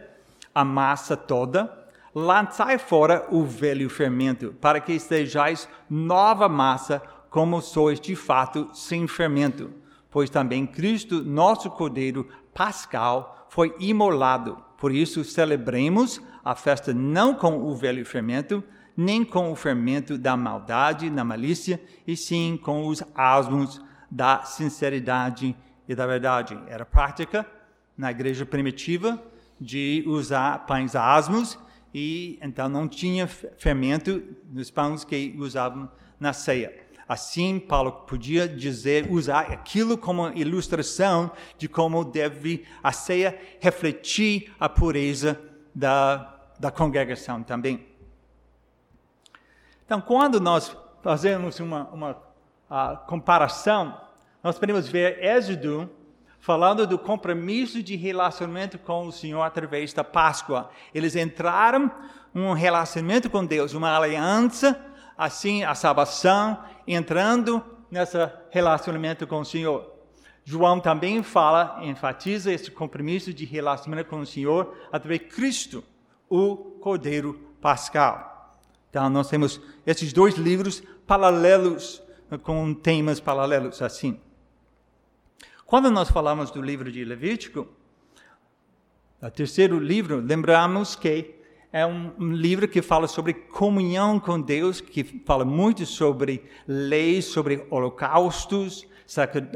a 0.54 0.66
massa 0.66 1.16
toda, 1.16 1.72
lançai 2.14 2.78
fora 2.78 3.26
o 3.32 3.46
velho 3.46 3.90
fermento, 3.90 4.54
para 4.60 4.82
que 4.82 4.92
estejais 4.92 5.70
nova 5.90 6.50
massa, 6.50 7.02
como 7.30 7.62
sois 7.62 8.02
de 8.02 8.14
fato 8.14 8.70
sem 8.74 9.08
fermento, 9.08 9.72
pois 10.12 10.30
também 10.30 10.68
Cristo, 10.68 11.24
nosso 11.24 11.70
Cordeiro 11.72 12.28
Pascal, 12.54 13.48
foi 13.50 13.74
imolado. 13.80 14.62
Por 14.78 14.92
isso 14.92 15.24
celebremos 15.24 16.22
a 16.44 16.54
festa 16.56 16.94
não 16.94 17.34
com 17.34 17.64
o 17.64 17.74
velho 17.74 18.06
fermento, 18.06 18.62
nem 18.98 19.24
com 19.24 19.50
o 19.50 19.56
fermento 19.56 20.18
da 20.18 20.36
maldade, 20.36 21.10
da 21.10 21.24
malícia, 21.24 21.82
e 22.06 22.18
sim 22.18 22.60
com 22.62 22.86
os 22.86 23.02
asmos 23.16 23.82
da 24.12 24.44
sinceridade 24.44 25.56
e 25.88 25.96
da 25.96 26.06
verdade. 26.06 26.60
Era 26.68 26.86
prática 26.86 27.48
na 27.98 28.12
igreja 28.12 28.46
primitiva 28.46 29.22
de 29.60 30.04
usar 30.08 30.66
pães 30.66 30.96
asmos 30.96 31.58
e 31.94 32.40
então 32.42 32.68
não 32.68 32.88
tinha 32.88 33.28
fermento 33.28 34.24
nos 34.52 34.72
pães 34.72 35.04
que 35.04 35.36
usavam 35.38 35.90
na 36.20 36.34
ceia. 36.34 36.84
Assim, 37.08 37.60
Paulo 37.60 37.92
podia 37.92 38.48
dizer, 38.48 39.12
usar 39.12 39.52
aquilo 39.52 39.98
como 39.98 40.30
ilustração 40.30 41.32
de 41.58 41.68
como 41.68 42.04
deve 42.04 42.66
a 42.82 42.92
ceia 42.92 43.38
refletir 43.60 44.54
a 44.60 44.70
pureza 44.70 45.40
da, 45.76 46.40
da 46.58 46.72
congregação 46.72 47.44
também. 47.44 47.86
Então, 49.86 50.00
quando 50.00 50.40
nós 50.40 50.76
fazemos 51.02 51.60
uma, 51.60 51.90
uma 51.90 52.96
comparação, 53.06 54.00
nós 54.42 54.58
podemos 54.58 54.88
ver 54.88 55.24
Êxodo 55.24 55.90
falando 56.44 56.86
do 56.86 57.00
compromisso 57.00 57.82
de 57.82 57.96
relacionamento 57.96 58.78
com 58.78 59.08
o 59.08 59.14
Senhor 59.14 59.42
através 59.42 59.94
da 59.94 60.04
Páscoa. 60.04 60.70
Eles 60.94 61.16
entraram 61.16 61.90
um 62.36 62.52
relacionamento 62.52 63.30
com 63.30 63.46
Deus, 63.46 63.74
uma 63.74 63.96
aliança, 63.96 64.78
assim 65.18 65.64
a 65.64 65.74
salvação, 65.74 66.62
entrando 66.86 67.64
nesse 67.90 68.18
relacionamento 68.52 69.26
com 69.26 69.40
o 69.40 69.46
Senhor. 69.46 69.90
João 70.44 70.82
também 70.82 71.24
fala, 71.24 71.80
enfatiza 71.82 72.52
esse 72.52 72.70
compromisso 72.70 73.34
de 73.34 73.46
relacionamento 73.46 74.10
com 74.10 74.20
o 74.20 74.26
Senhor 74.26 74.76
através 74.92 75.22
de 75.22 75.28
Cristo, 75.28 75.82
o 76.30 76.58
Cordeiro 76.58 77.40
Pascal. 77.62 78.52
Então, 78.90 79.10
nós 79.10 79.30
temos 79.30 79.62
esses 79.88 80.12
dois 80.12 80.36
livros 80.36 80.84
paralelos, 81.08 82.04
com 82.44 82.74
temas 82.74 83.22
paralelos 83.22 83.82
assim. 83.82 84.20
Quando 85.74 85.89
nós 85.89 86.08
falamos 86.08 86.51
do 86.51 86.62
livro 86.62 86.92
de 86.92 87.03
Levítico, 87.03 87.68
o 89.20 89.32
terceiro 89.32 89.80
livro, 89.80 90.20
lembramos 90.20 90.96
que 90.96 91.34
é 91.72 91.84
um, 91.84 92.13
livro 92.20 92.68
que 92.68 92.80
fala 92.80 93.08
sobre 93.08 93.34
comunhão 93.34 94.20
com 94.20 94.39
Deus, 94.39 94.80
que 94.80 95.03
fala 95.25 95.44
muito 95.44 95.84
sobre 95.88 96.46
leis, 96.68 97.25
sobre 97.25 97.65
holocaustos, 97.72 98.86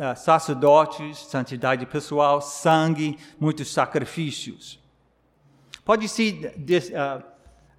ah, 0.02 0.16
sacerdotes, 0.16 1.20
santidade 1.20 1.86
pessoal, 1.86 2.42
sangue, 2.42 3.16
muitos 3.40 3.72
sacrifícios. 3.72 4.80
Pode-se 5.86 6.52
uh, 6.58 7.24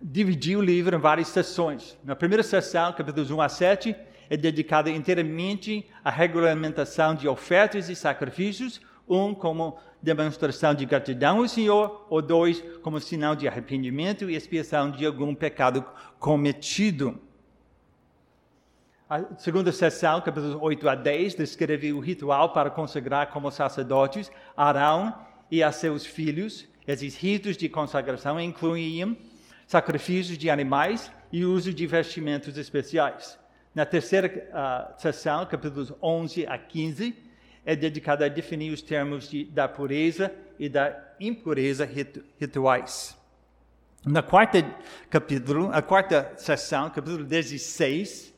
dividir 0.01 0.57
o 0.57 0.63
livro 0.63 0.95
em 0.95 1.01
várias 1.01 1.27
sessões. 1.27 1.99
Na 2.05 2.15
primeira 2.15 2.45
sessão, 2.45 2.93
capítulos 2.93 3.33
1 3.33 3.41
a 3.41 3.49
7, 3.49 3.97
é 4.31 4.37
dedicada 4.37 4.91
inteiramente 4.91 5.89
à 6.05 6.11
regulamentação 6.11 7.15
de 7.15 7.29
ofertas 7.29 7.89
e 7.89 7.97
sacrifícios, 7.97 8.81
um 9.09 9.35
como 9.35 9.79
demonstração 10.03 10.75
de 10.75 10.85
gratidão 10.85 11.39
ao 11.39 11.49
Senhor, 11.49 12.07
ou 12.09 12.23
dois 12.23 12.63
como 12.83 13.01
sinal 13.01 13.35
de 13.35 13.49
arrependimento 13.49 14.31
e 14.31 14.37
expiação 14.37 14.91
de 14.91 15.05
algum 15.05 15.35
pecado 15.35 15.85
cometido. 16.19 17.21
A 19.11 19.25
segunda 19.39 19.73
sessão, 19.73 20.21
capítulos 20.21 20.59
8 20.61 20.89
a 20.89 20.95
10, 20.95 21.35
descreve 21.35 21.95
o 21.95 21.99
ritual 21.99 22.53
para 22.53 22.69
consagrar 22.69 23.29
como 23.31 23.51
sacerdotes 23.51 24.31
Arão 24.55 25.15
e 25.51 25.63
a 25.63 25.73
seus 25.73 26.05
filhos. 26.05 26.69
Esses 26.87 27.17
ritos 27.17 27.57
de 27.57 27.69
consagração 27.71 28.39
incluíam 28.39 29.17
sacrifícios 29.67 30.37
de 30.37 30.51
animais 30.51 31.11
e 31.33 31.45
uso 31.45 31.73
de 31.73 31.87
vestimentos 31.87 32.59
especiais. 32.59 33.39
Na 33.79 33.87
terceira 33.87 34.27
uh, 34.27 35.01
sessão, 35.01 35.47
capítulos 35.47 35.93
11 36.03 36.45
a 36.49 36.59
15, 36.59 37.15
é 37.65 37.77
dedicada 37.77 38.27
a 38.27 38.29
definir 38.29 38.73
os 38.73 38.83
termos 38.83 39.31
de, 39.31 39.45
da 39.45 39.69
pureza 39.69 40.35
e 40.59 40.69
da 40.69 41.01
impureza 41.21 41.85
ritu 41.85 42.25
rituais. 42.41 43.17
Na 44.05 44.21
quarta 44.21 44.69
capítulo, 45.09 45.71
a 45.73 45.81
quarta 45.81 46.33
sessão, 46.37 46.91
capítulo 46.91 47.23
16, 47.23 48.35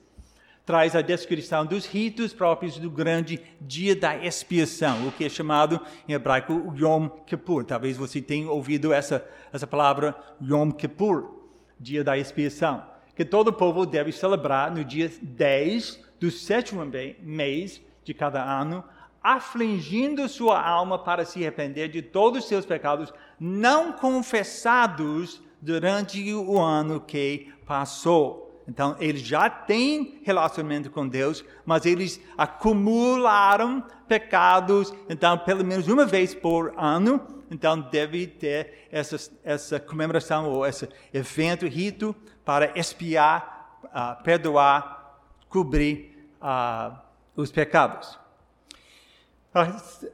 traz 0.67 0.95
a 0.95 1.01
descrição 1.01 1.65
dos 1.65 1.87
ritos 1.87 2.35
próprios 2.35 2.77
do 2.77 2.91
grande 2.91 3.41
dia 3.63 3.97
da 3.97 4.15
expiação, 4.23 5.09
o 5.09 5.13
que 5.13 5.25
é 5.25 5.31
chamado 5.31 5.81
em 6.07 6.13
hebraico 6.13 6.75
Yom 6.77 7.09
Kippur. 7.25 7.65
Talvez 7.65 7.97
você 7.97 8.21
tenha 8.21 8.51
ouvido 8.51 8.93
essa, 8.93 9.27
essa 9.51 9.67
palavra 9.67 10.15
Yom 10.43 10.71
Kippur, 10.71 11.49
dia 11.81 12.05
da 12.05 12.19
expiação, 12.19 12.91
que 13.21 13.25
todo 13.27 13.49
o 13.49 13.53
povo 13.53 13.85
deve 13.85 14.13
celebrar 14.13 14.71
no 14.71 14.83
dia 14.83 15.13
10 15.21 16.03
do 16.19 16.31
sétimo 16.31 16.91
mês 17.21 17.83
de 18.03 18.15
cada 18.15 18.43
ano, 18.43 18.83
afligindo 19.23 20.27
sua 20.27 20.59
alma 20.59 20.99
para 20.99 21.27
se 21.27 21.41
arrepender 21.41 21.89
de 21.89 22.01
todos 22.01 22.45
os 22.45 22.49
seus 22.49 22.65
pecados 22.65 23.13
não 23.39 23.93
confessados 23.93 25.43
durante 25.61 26.33
o 26.33 26.59
ano 26.59 26.99
que 26.99 27.53
passou. 27.67 28.50
Então, 28.69 28.97
eles 29.01 29.23
já 29.23 29.51
têm 29.51 30.21
relacionamento 30.23 30.91
com 30.91 31.07
Deus, 31.09 31.45
mas 31.65 31.87
eles 31.87 32.21
acumularam 32.39 33.85
pecados. 34.07 34.93
Então, 35.09 35.37
pelo 35.39 35.65
menos 35.65 35.89
uma 35.89 36.07
vez 36.07 36.35
por 36.35 36.73
ano, 36.77 37.21
então 37.51 37.81
deve 37.81 38.27
ter 38.27 38.87
essa, 38.93 39.17
essa 39.43 39.81
comemoração 39.81 40.49
ou 40.49 40.65
esse 40.65 40.89
evento, 41.13 41.67
rito, 41.67 42.15
para 42.45 42.79
expiar, 42.79 43.81
uh, 43.85 44.23
perdoar, 44.23 45.21
cobrir 45.49 46.31
uh, 46.41 46.97
os 47.37 47.51
pecados. 47.51 48.19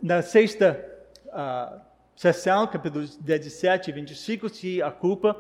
Na 0.03 0.23
sexta 0.23 0.83
uh, 1.27 1.81
sessão, 2.17 2.67
capítulos 2.67 3.17
17 3.17 3.91
e 3.91 3.93
25, 3.93 4.49
se 4.49 4.83
ocupa 4.83 5.37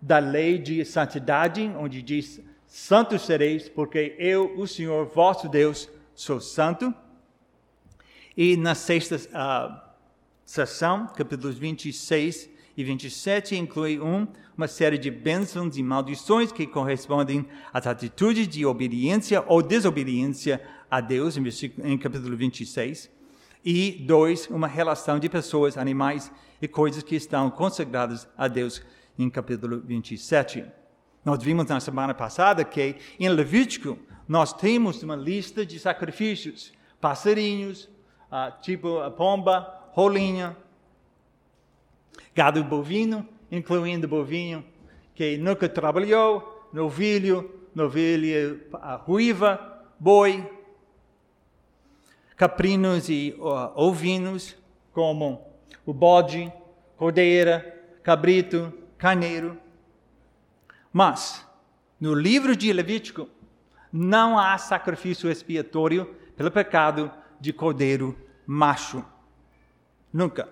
da 0.00 0.18
lei 0.18 0.58
de 0.58 0.84
santidade, 0.84 1.62
onde 1.78 2.02
diz 2.02 2.40
Santos 2.66 3.22
sereis, 3.22 3.68
porque 3.68 4.14
eu, 4.18 4.58
o 4.58 4.66
Senhor 4.66 5.06
vosso 5.06 5.48
Deus, 5.48 5.88
sou 6.14 6.40
santo. 6.40 6.92
E 8.36 8.56
na 8.56 8.74
sexta 8.74 9.16
uh, 9.16 9.80
sessão, 10.44 11.06
capítulos 11.06 11.56
26 11.56 12.50
e 12.76 12.84
27, 12.84 13.56
inclui 13.56 13.98
um, 13.98 14.26
uma 14.56 14.68
série 14.68 14.98
de 14.98 15.10
bênçãos 15.10 15.76
e 15.76 15.82
maldições 15.82 16.52
que 16.52 16.66
correspondem 16.66 17.46
às 17.72 17.86
atitudes 17.86 18.46
de 18.46 18.66
obediência 18.66 19.42
ou 19.46 19.62
desobediência 19.62 20.60
a 20.90 21.00
Deus, 21.00 21.36
em, 21.36 21.96
capítulo 21.96 22.36
26. 22.36 23.10
E 23.64 23.92
dois, 24.06 24.48
uma 24.48 24.68
relação 24.68 25.18
de 25.18 25.28
pessoas, 25.28 25.78
animais 25.78 26.30
e 26.60 26.68
coisas 26.68 27.02
que 27.02 27.16
estão 27.16 27.50
consagradas 27.50 28.28
a 28.36 28.48
Deus, 28.48 28.82
em 29.18 29.30
capítulo 29.30 29.80
27. 29.80 30.64
Nós 31.24 31.42
vimos 31.42 31.66
na 31.66 31.80
semana 31.80 32.14
passada 32.14 32.64
que 32.64 32.96
em 33.18 33.28
Levítico 33.28 33.98
nós 34.28 34.52
temos 34.52 35.02
uma 35.02 35.16
lista 35.16 35.64
de 35.64 35.78
sacrifícios, 35.78 36.72
passarinhos, 37.00 37.88
uh, 38.30 38.60
tipo 38.60 38.98
a 38.98 39.10
pomba, 39.10 39.90
rolinha, 39.92 40.56
gado 42.34 42.62
bovino, 42.62 43.26
incluindo 43.50 44.06
bovinho 44.06 44.64
que 45.14 45.38
nunca 45.38 45.66
trabalhou, 45.66 46.68
novilho, 46.72 47.68
novilha 47.74 48.60
ruiva, 49.06 49.82
boi, 49.98 50.46
caprinos 52.36 53.08
e 53.08 53.34
ovinos, 53.74 54.54
como 54.92 55.42
o 55.86 55.94
bode, 55.94 56.52
cordeira, 56.98 57.82
cabrito, 58.02 58.72
carneiro, 59.06 59.56
mas, 60.92 61.46
no 62.00 62.12
livro 62.12 62.56
de 62.56 62.72
Levítico, 62.72 63.28
não 63.92 64.36
há 64.36 64.58
sacrifício 64.58 65.30
expiatório 65.30 66.12
pelo 66.36 66.50
pecado 66.50 67.08
de 67.40 67.52
cordeiro 67.52 68.18
macho. 68.44 69.04
Nunca. 70.12 70.48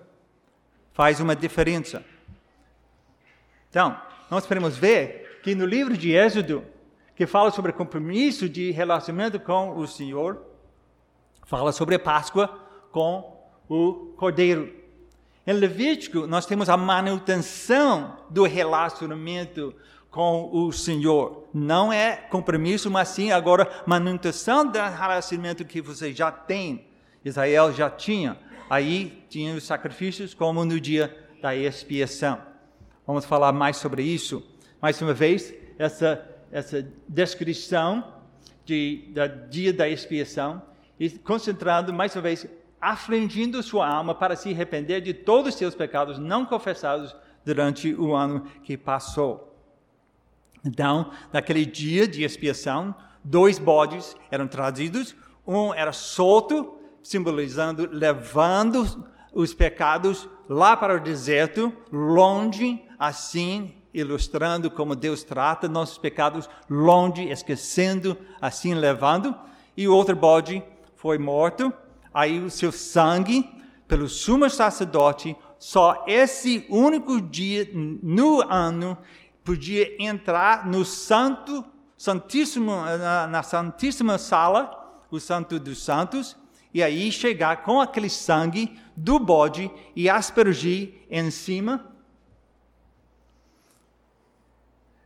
Faz 0.93 1.19
uma 1.19 1.35
diferença. 1.35 2.01
Então, 3.69 3.99
nós 4.31 4.47
podemos 4.47 4.77
ver 4.77 5.41
que 5.43 5.53
no 5.53 5.65
livro 5.65 5.97
de 5.97 6.13
Êxodo, 6.13 6.63
que 7.13 7.27
fala 7.27 7.51
sobre 7.51 7.73
compromisso 7.73 8.47
de 8.47 8.71
relacionamento 8.71 9.37
com 9.37 9.77
o 9.77 9.85
Senhor, 9.85 10.41
fala 11.45 11.73
sobre 11.73 11.95
a 11.95 11.99
Páscoa 11.99 12.47
com 12.89 13.37
o 13.67 14.13
cordeiro. 14.15 14.84
Em 15.47 15.53
Levítico, 15.53 16.25
nós 16.25 16.47
temos 16.47 16.69
a 16.69 16.75
manutenção 16.75 18.17
do 18.31 18.45
relacionamento 18.45 19.75
com 20.09 20.49
o 20.51 20.71
Senhor. 20.71 21.47
Não 21.53 21.93
é 21.93 22.15
compromisso, 22.15 22.89
mas 22.89 23.09
sim 23.09 23.31
agora 23.31 23.83
manutenção 23.85 24.65
do 24.65 24.79
relacionamento 24.79 25.63
que 25.63 25.81
você 25.81 26.11
já 26.11 26.31
tem. 26.31 26.87
Israel 27.23 27.71
já 27.71 27.91
tinha. 27.91 28.39
Aí 28.67 29.23
tinha 29.29 29.53
os 29.53 29.63
sacrifícios 29.63 30.33
como 30.33 30.65
no 30.65 30.79
dia 30.79 31.15
da 31.43 31.55
expiação. 31.55 32.41
Vamos 33.05 33.23
falar 33.23 33.51
mais 33.51 33.77
sobre 33.77 34.01
isso. 34.01 34.43
Mais 34.81 34.99
uma 34.99 35.13
vez, 35.13 35.53
essa, 35.77 36.27
essa 36.51 36.87
descrição 37.07 38.15
de, 38.65 39.11
do 39.13 39.49
dia 39.49 39.71
da 39.71 39.87
expiação, 39.87 40.59
e 40.99 41.07
concentrando 41.09 41.93
mais 41.93 42.15
uma 42.15 42.23
vez, 42.23 42.47
afligindo 42.91 43.63
sua 43.63 43.87
alma 43.87 44.13
para 44.13 44.35
se 44.35 44.51
arrepender 44.51 45.01
de 45.01 45.11
todos 45.11 45.53
os 45.53 45.59
seus 45.59 45.73
pecados 45.73 46.19
não 46.19 46.45
confessados 46.45 47.15
durante 47.43 47.95
o 47.95 48.13
ano 48.13 48.41
que 48.61 48.77
passou. 48.77 49.57
Então, 50.63 51.11
naquele 51.33 51.65
dia 51.65 52.07
de 52.07 52.23
expiação, 52.23 52.93
dois 53.23 53.57
bodes 53.57 54.15
eram 54.29 54.47
trazidos, 54.47 55.15
um 55.47 55.73
era 55.73 55.91
solto, 55.91 56.77
simbolizando 57.01 57.89
levando 57.91 59.07
os 59.33 59.51
pecados 59.51 60.29
lá 60.47 60.77
para 60.77 60.95
o 60.95 60.99
deserto, 60.99 61.73
longe, 61.91 62.83
assim 62.99 63.73
ilustrando 63.95 64.69
como 64.69 64.93
Deus 64.93 65.23
trata 65.23 65.69
nossos 65.69 65.97
pecados, 65.97 66.49
longe, 66.69 67.29
esquecendo, 67.29 68.17
assim 68.41 68.73
levando. 68.73 69.33
E 69.75 69.87
o 69.87 69.95
outro 69.95 70.15
bode 70.15 70.61
foi 70.95 71.17
morto, 71.17 71.73
aí 72.15 72.39
o 72.39 72.49
seu 72.49 72.71
sangue, 72.71 73.47
pelo 73.85 74.07
sumo 74.07 74.49
sacerdote, 74.49 75.35
só 75.59 76.05
esse 76.07 76.65
único 76.69 77.19
dia 77.19 77.69
no 77.73 78.41
ano 78.41 78.97
podia 79.43 80.01
entrar 80.01 80.65
no 80.65 80.85
santo, 80.85 81.63
santíssimo, 81.97 82.71
na, 82.71 83.27
na 83.27 83.43
santíssima 83.43 84.17
sala, 84.17 85.03
o 85.11 85.19
santo 85.19 85.59
dos 85.59 85.83
santos, 85.83 86.37
e 86.73 86.81
aí 86.81 87.11
chegar 87.11 87.63
com 87.63 87.81
aquele 87.81 88.09
sangue 88.09 88.79
do 88.95 89.19
bode 89.19 89.69
e 89.93 90.09
aspergir 90.09 91.05
em 91.09 91.29
cima. 91.29 91.85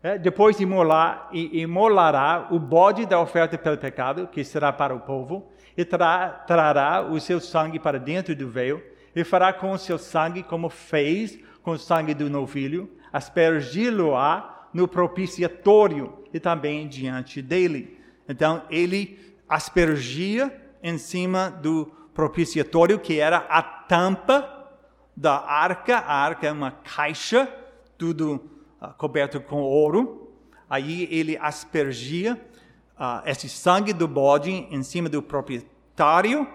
É, 0.01 0.17
depois 0.17 0.59
imolar, 0.59 1.29
imolará 1.33 2.47
o 2.51 2.59
bode 2.59 3.05
da 3.05 3.19
oferta 3.19 3.57
pelo 3.57 3.77
pecado, 3.77 4.27
que 4.27 4.43
será 4.43 4.71
para 4.71 4.95
o 4.95 5.01
povo, 5.01 5.51
e 5.79 5.85
tra, 5.85 6.27
trará 6.45 7.01
o 7.01 7.17
seu 7.21 7.39
sangue 7.39 7.79
para 7.79 7.97
dentro 7.97 8.35
do 8.35 8.49
véu, 8.49 8.83
e 9.15 9.23
fará 9.23 9.53
com 9.53 9.71
o 9.71 9.77
seu 9.77 9.97
sangue 9.97 10.43
como 10.43 10.69
fez 10.69 11.39
com 11.63 11.71
o 11.71 11.79
sangue 11.79 12.13
do 12.13 12.29
novilho, 12.29 12.91
aspergi-lo-á 13.13 14.67
no 14.73 14.89
propiciatório 14.89 16.21
e 16.33 16.39
também 16.39 16.85
diante 16.85 17.41
dele. 17.41 17.97
Então, 18.27 18.61
ele 18.69 19.37
aspergia 19.47 20.53
em 20.83 20.97
cima 20.97 21.49
do 21.49 21.85
propiciatório, 22.13 22.99
que 22.99 23.17
era 23.17 23.37
a 23.37 23.61
tampa 23.61 24.69
da 25.15 25.39
arca. 25.39 25.99
A 25.99 26.13
arca 26.13 26.47
é 26.47 26.51
uma 26.51 26.71
caixa, 26.71 27.47
tudo 27.97 28.51
uh, 28.81 28.93
coberto 28.97 29.39
com 29.39 29.61
ouro. 29.61 30.29
Aí 30.69 31.07
ele 31.09 31.37
aspergia 31.37 32.37
uh, 32.99 33.21
esse 33.25 33.47
sangue 33.47 33.93
do 33.93 34.07
bode 34.07 34.51
em 34.51 34.83
cima 34.83 35.07
do 35.07 35.21
proprietário, 35.21 36.47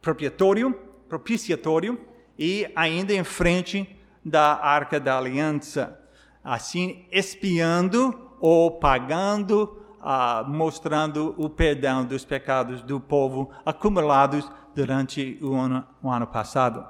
proprietário, 0.00 0.72
propiciatório, 1.08 1.98
e 2.38 2.70
ainda 2.76 3.12
em 3.12 3.24
frente 3.24 3.96
da 4.24 4.54
arca 4.62 5.00
da 5.00 5.18
aliança, 5.18 5.98
assim 6.44 7.04
espiando 7.10 8.30
ou 8.40 8.72
pagando 8.78 9.78
ah, 10.00 10.44
mostrando 10.46 11.34
o 11.36 11.50
perdão 11.50 12.04
dos 12.04 12.24
pecados 12.24 12.82
do 12.82 13.00
povo 13.00 13.50
acumulados 13.64 14.48
durante 14.74 15.38
o 15.42 15.54
ano, 15.54 15.84
o 16.02 16.10
ano 16.10 16.26
passado. 16.26 16.86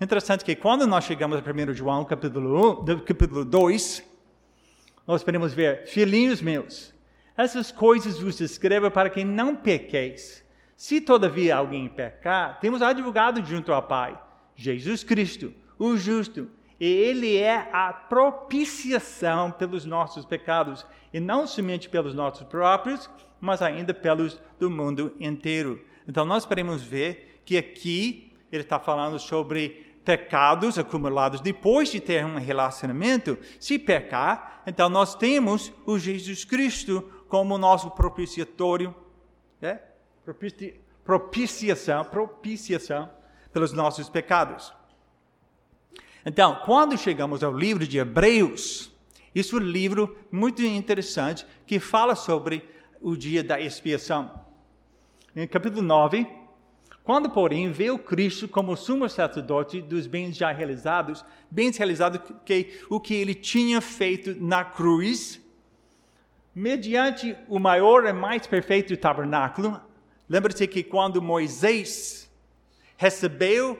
Interessante 0.00 0.44
que 0.44 0.54
quando 0.56 0.86
nós 0.86 1.04
chegamos 1.04 1.38
a 1.38 1.40
1 1.40 1.74
João, 1.74 2.04
capítulo, 2.04 2.82
1, 2.82 3.00
capítulo 3.00 3.44
2, 3.44 4.02
nós 5.06 5.22
podemos 5.22 5.52
ver, 5.52 5.86
filhinhos 5.86 6.42
meus, 6.42 6.92
essas 7.38 7.70
coisas 7.70 8.18
vos 8.18 8.40
escrevo 8.40 8.90
para 8.90 9.08
que 9.08 9.24
não 9.24 9.54
pequeis. 9.54 10.44
Se 10.76 11.00
todavia 11.00 11.56
alguém 11.56 11.88
pecar, 11.88 12.58
temos 12.60 12.82
advogado 12.82 13.44
junto 13.44 13.72
ao 13.72 13.82
Pai, 13.82 14.20
Jesus 14.56 15.04
Cristo, 15.04 15.54
o 15.78 15.96
justo, 15.96 16.50
e 16.80 16.86
Ele 16.86 17.36
é 17.36 17.68
a 17.72 17.92
propiciação 17.92 19.52
pelos 19.52 19.84
nossos 19.84 20.24
pecados, 20.24 20.84
e 21.12 21.20
não 21.20 21.46
somente 21.46 21.88
pelos 21.88 22.12
nossos 22.12 22.46
próprios, 22.46 23.08
mas 23.40 23.62
ainda 23.62 23.94
pelos 23.94 24.40
do 24.58 24.68
mundo 24.68 25.14
inteiro. 25.20 25.80
Então 26.06 26.24
nós 26.24 26.44
podemos 26.44 26.82
ver 26.82 27.40
que 27.44 27.56
aqui 27.56 28.32
ele 28.50 28.62
está 28.62 28.78
falando 28.78 29.18
sobre 29.18 29.86
pecados 30.04 30.78
acumulados 30.78 31.40
depois 31.40 31.90
de 31.90 32.00
ter 32.00 32.24
um 32.24 32.38
relacionamento. 32.38 33.38
Se 33.60 33.78
pecar, 33.78 34.62
então 34.66 34.88
nós 34.88 35.14
temos 35.14 35.72
o 35.84 35.98
Jesus 35.98 36.44
Cristo 36.44 37.17
como 37.28 37.58
nosso 37.58 37.90
propiciatório, 37.90 38.94
né? 39.60 39.80
propiciação, 41.04 42.04
propiciação 42.04 43.10
pelos 43.52 43.72
nossos 43.72 44.08
pecados. 44.08 44.72
Então, 46.24 46.60
quando 46.64 46.98
chegamos 46.98 47.42
ao 47.42 47.52
livro 47.52 47.86
de 47.86 47.98
Hebreus, 47.98 48.92
isso 49.34 49.56
é 49.56 49.60
um 49.60 49.62
livro 49.62 50.16
muito 50.30 50.62
interessante 50.62 51.46
que 51.66 51.78
fala 51.78 52.14
sobre 52.14 52.68
o 53.00 53.16
dia 53.16 53.42
da 53.42 53.60
expiação. 53.60 54.30
Em 55.34 55.46
capítulo 55.46 55.82
9, 55.82 56.26
quando, 57.04 57.30
porém, 57.30 57.70
veio 57.70 57.98
Cristo 57.98 58.46
como 58.46 58.76
sumo 58.76 59.08
sacerdote 59.08 59.80
dos 59.80 60.06
bens 60.06 60.36
já 60.36 60.52
realizados, 60.52 61.24
bens 61.50 61.76
realizados 61.78 62.20
que 62.44 62.80
o 62.90 63.00
que 63.00 63.14
ele 63.14 63.34
tinha 63.34 63.80
feito 63.80 64.36
na 64.38 64.62
cruz, 64.62 65.40
mediante 66.58 67.36
o 67.48 67.60
maior 67.60 68.04
e 68.04 68.12
mais 68.12 68.44
perfeito 68.44 68.96
tabernáculo. 68.96 69.80
Lembra-se 70.28 70.66
que 70.66 70.82
quando 70.82 71.22
Moisés 71.22 72.28
recebeu 72.96 73.78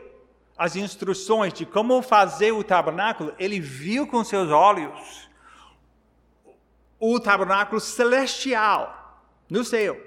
as 0.57 0.77
instruções 0.77 1.53
de 1.53 1.67
como 1.67 2.01
fazer 2.03 2.53
o 2.53 2.62
tabernáculo, 2.62 3.35
ele 3.37 3.59
viu 3.59 4.07
com 4.07 4.23
seus 4.23 4.49
olhos 4.51 5.29
o 7.01 7.19
tabernáculo 7.19 7.81
celestial 7.81 9.25
no 9.51 9.64
céu. 9.64 10.01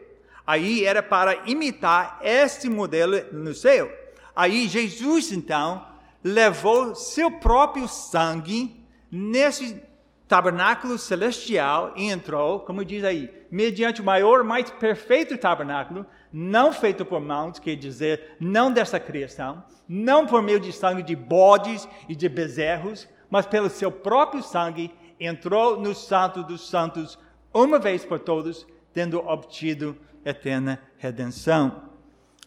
Aí 0.48 0.86
era 0.86 1.04
para 1.04 1.50
imitar 1.50 2.20
este 2.24 2.70
modelo 2.70 3.22
no 3.34 3.54
céu. 3.54 3.92
Aí 4.34 4.70
Jesus 4.70 5.34
então 5.34 5.86
levou 6.24 6.96
seu 6.96 7.32
próprio 7.32 7.90
sangue 7.90 8.82
nesse 9.12 9.91
tabernáculo 10.32 10.98
celestial 10.98 11.92
entrou, 11.94 12.62
como 12.62 12.86
diz 12.86 13.04
aí, 13.04 13.30
mediante 13.52 14.00
o 14.00 14.06
maior, 14.06 14.46
mais 14.46 14.72
perfeito 14.72 15.38
tabernáculo, 15.38 16.06
não 16.32 16.72
feito 16.72 17.04
por 17.04 17.20
mãos, 17.20 17.60
quer 17.60 17.76
dizer, 17.76 18.38
não 18.40 18.72
dessa 18.72 18.98
criação, 18.98 19.62
não 19.90 20.26
por 20.26 20.42
meio 20.42 20.58
de 20.58 20.72
sangue 20.72 21.04
de 21.04 21.18
bodes 21.18 21.86
e 22.08 22.16
de 22.16 22.30
bezerros, 22.30 23.10
mas 23.30 23.46
pelo 23.46 23.70
seu 23.70 23.92
próprio 23.92 24.42
sangue, 24.42 24.90
entrou 25.20 25.78
no 25.78 25.94
Santo 25.94 26.44
dos 26.44 26.66
Santos 26.66 27.20
uma 27.54 27.78
vez 27.78 28.06
por 28.06 28.18
todos, 28.18 28.66
tendo 28.94 29.20
obtido 29.20 29.98
eterna 30.24 30.82
redenção. 30.98 31.90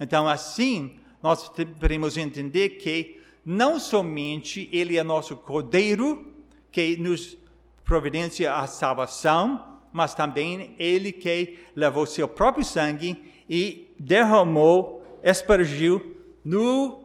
Então, 0.01 0.27
assim, 0.27 0.99
nós 1.23 1.51
podemos 1.51 2.16
entender 2.16 2.70
que 2.70 3.20
não 3.44 3.79
somente 3.79 4.70
Ele 4.73 4.97
é 4.97 5.03
nosso 5.03 5.37
Cordeiro, 5.37 6.33
que 6.73 6.97
nos 6.97 7.43
providencia 7.85 8.55
a 8.55 8.66
salvação, 8.66 9.81
mas 9.92 10.14
também 10.14 10.75
Ele 10.79 11.12
que 11.12 11.59
levou 11.75 12.07
seu 12.07 12.27
próprio 12.27 12.64
sangue 12.64 13.33
e 13.49 13.94
derramou, 13.99 15.20
espargiu 15.23 16.16
no, 16.44 17.05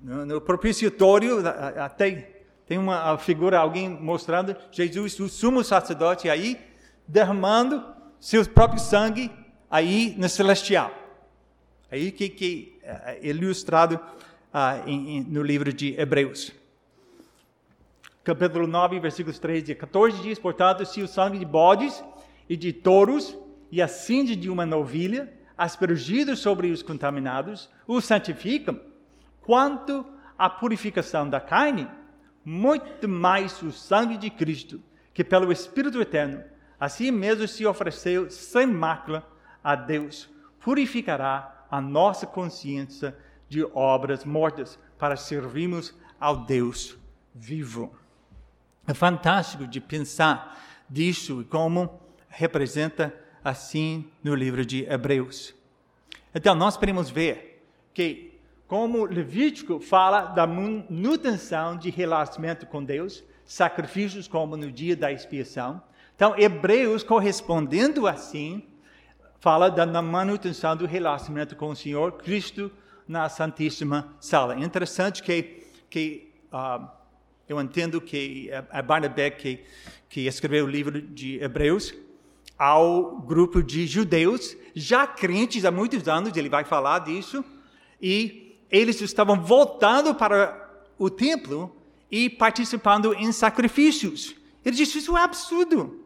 no, 0.00 0.26
no 0.26 0.40
propiciatório, 0.40 1.42
até 1.78 2.34
tem 2.66 2.78
uma 2.78 3.18
figura, 3.18 3.58
alguém 3.58 3.88
mostrando 3.88 4.56
Jesus, 4.70 5.18
o 5.20 5.28
sumo 5.28 5.62
sacerdote, 5.62 6.30
aí 6.30 6.58
derramando 7.06 7.84
seu 8.18 8.46
próprio 8.48 8.80
sangue 8.80 9.30
aí 9.70 10.14
no 10.16 10.28
celestial. 10.28 10.92
Aí 11.90 12.10
que, 12.10 12.28
que 12.28 12.78
é 12.82 13.18
ilustrado 13.22 14.00
uh, 14.52 14.88
em, 14.88 15.18
em, 15.18 15.24
no 15.24 15.42
livro 15.42 15.72
de 15.72 15.94
Hebreus. 16.00 16.52
Capítulo 18.24 18.66
9, 18.66 19.00
versículos 19.00 19.38
13 19.38 19.72
e 19.72 19.74
14 19.74 20.22
diz, 20.22 20.38
portanto, 20.38 20.86
se 20.86 21.02
o 21.02 21.06
sangue 21.06 21.38
de 21.38 21.44
bodes 21.44 22.02
e 22.48 22.56
de 22.56 22.72
touros 22.72 23.36
e 23.70 23.82
a 23.82 23.86
cinza 23.86 24.34
de 24.34 24.48
uma 24.48 24.64
novilha, 24.64 25.30
aspergido 25.58 26.34
sobre 26.34 26.70
os 26.70 26.82
contaminados, 26.82 27.68
os 27.86 28.06
santificam, 28.06 28.80
quanto 29.42 30.06
à 30.38 30.48
purificação 30.48 31.28
da 31.28 31.38
carne, 31.38 31.86
muito 32.42 33.06
mais 33.06 33.60
o 33.60 33.70
sangue 33.70 34.16
de 34.16 34.30
Cristo, 34.30 34.80
que 35.12 35.22
pelo 35.22 35.52
Espírito 35.52 36.00
Eterno, 36.00 36.42
assim 36.80 37.10
mesmo 37.10 37.46
se 37.46 37.66
ofereceu 37.66 38.30
sem 38.30 38.66
mácula 38.66 39.22
a 39.62 39.76
Deus, 39.76 40.30
purificará 40.60 41.66
a 41.70 41.78
nossa 41.78 42.26
consciência 42.26 43.14
de 43.50 43.62
obras 43.74 44.24
mortas 44.24 44.78
para 44.98 45.14
servirmos 45.14 45.94
ao 46.18 46.46
Deus 46.46 46.96
vivo. 47.34 48.03
É 48.86 48.92
fantástico 48.92 49.66
de 49.66 49.80
pensar 49.80 50.62
disso 50.88 51.40
e 51.40 51.44
como 51.44 52.00
representa 52.28 53.14
assim 53.42 54.10
no 54.22 54.34
livro 54.34 54.64
de 54.64 54.84
Hebreus. 54.84 55.54
Então, 56.34 56.54
nós 56.54 56.76
podemos 56.76 57.08
ver 57.08 57.64
que, 57.94 58.38
como 58.66 59.04
Levítico 59.04 59.80
fala 59.80 60.22
da 60.22 60.46
manutenção 60.46 61.76
de 61.76 61.90
relacionamento 61.90 62.66
com 62.66 62.84
Deus, 62.84 63.22
sacrifícios 63.44 64.26
como 64.26 64.56
no 64.56 64.70
dia 64.70 64.96
da 64.96 65.12
expiação. 65.12 65.80
Então, 66.16 66.34
Hebreus, 66.36 67.02
correspondendo 67.02 68.06
assim, 68.06 68.66
fala 69.38 69.68
da 69.68 70.02
manutenção 70.02 70.76
do 70.76 70.86
relacionamento 70.86 71.54
com 71.54 71.70
o 71.70 71.76
Senhor 71.76 72.12
Cristo 72.12 72.70
na 73.06 73.28
Santíssima 73.28 74.14
Sala. 74.18 74.54
É 74.54 74.60
interessante 74.60 75.22
que, 75.22 75.66
que 75.88 76.32
uh, 76.52 76.88
eu 77.48 77.60
entendo 77.60 78.00
que 78.00 78.50
é 78.50 78.82
Barnabé 78.82 79.30
que, 79.30 79.60
que 80.08 80.26
escreveu 80.26 80.64
o 80.64 80.68
livro 80.68 81.00
de 81.00 81.42
Hebreus 81.42 81.94
ao 82.58 83.18
grupo 83.18 83.62
de 83.62 83.86
judeus, 83.86 84.56
já 84.74 85.06
crentes 85.06 85.64
há 85.64 85.70
muitos 85.70 86.06
anos, 86.08 86.36
ele 86.36 86.48
vai 86.48 86.64
falar 86.64 87.00
disso, 87.00 87.44
e 88.00 88.56
eles 88.70 89.00
estavam 89.00 89.40
voltando 89.40 90.14
para 90.14 90.70
o 90.98 91.10
templo 91.10 91.74
e 92.10 92.30
participando 92.30 93.14
em 93.14 93.32
sacrifícios. 93.32 94.34
Ele 94.64 94.76
disse: 94.76 94.98
Isso 94.98 95.16
é 95.16 95.22
absurdo. 95.22 96.00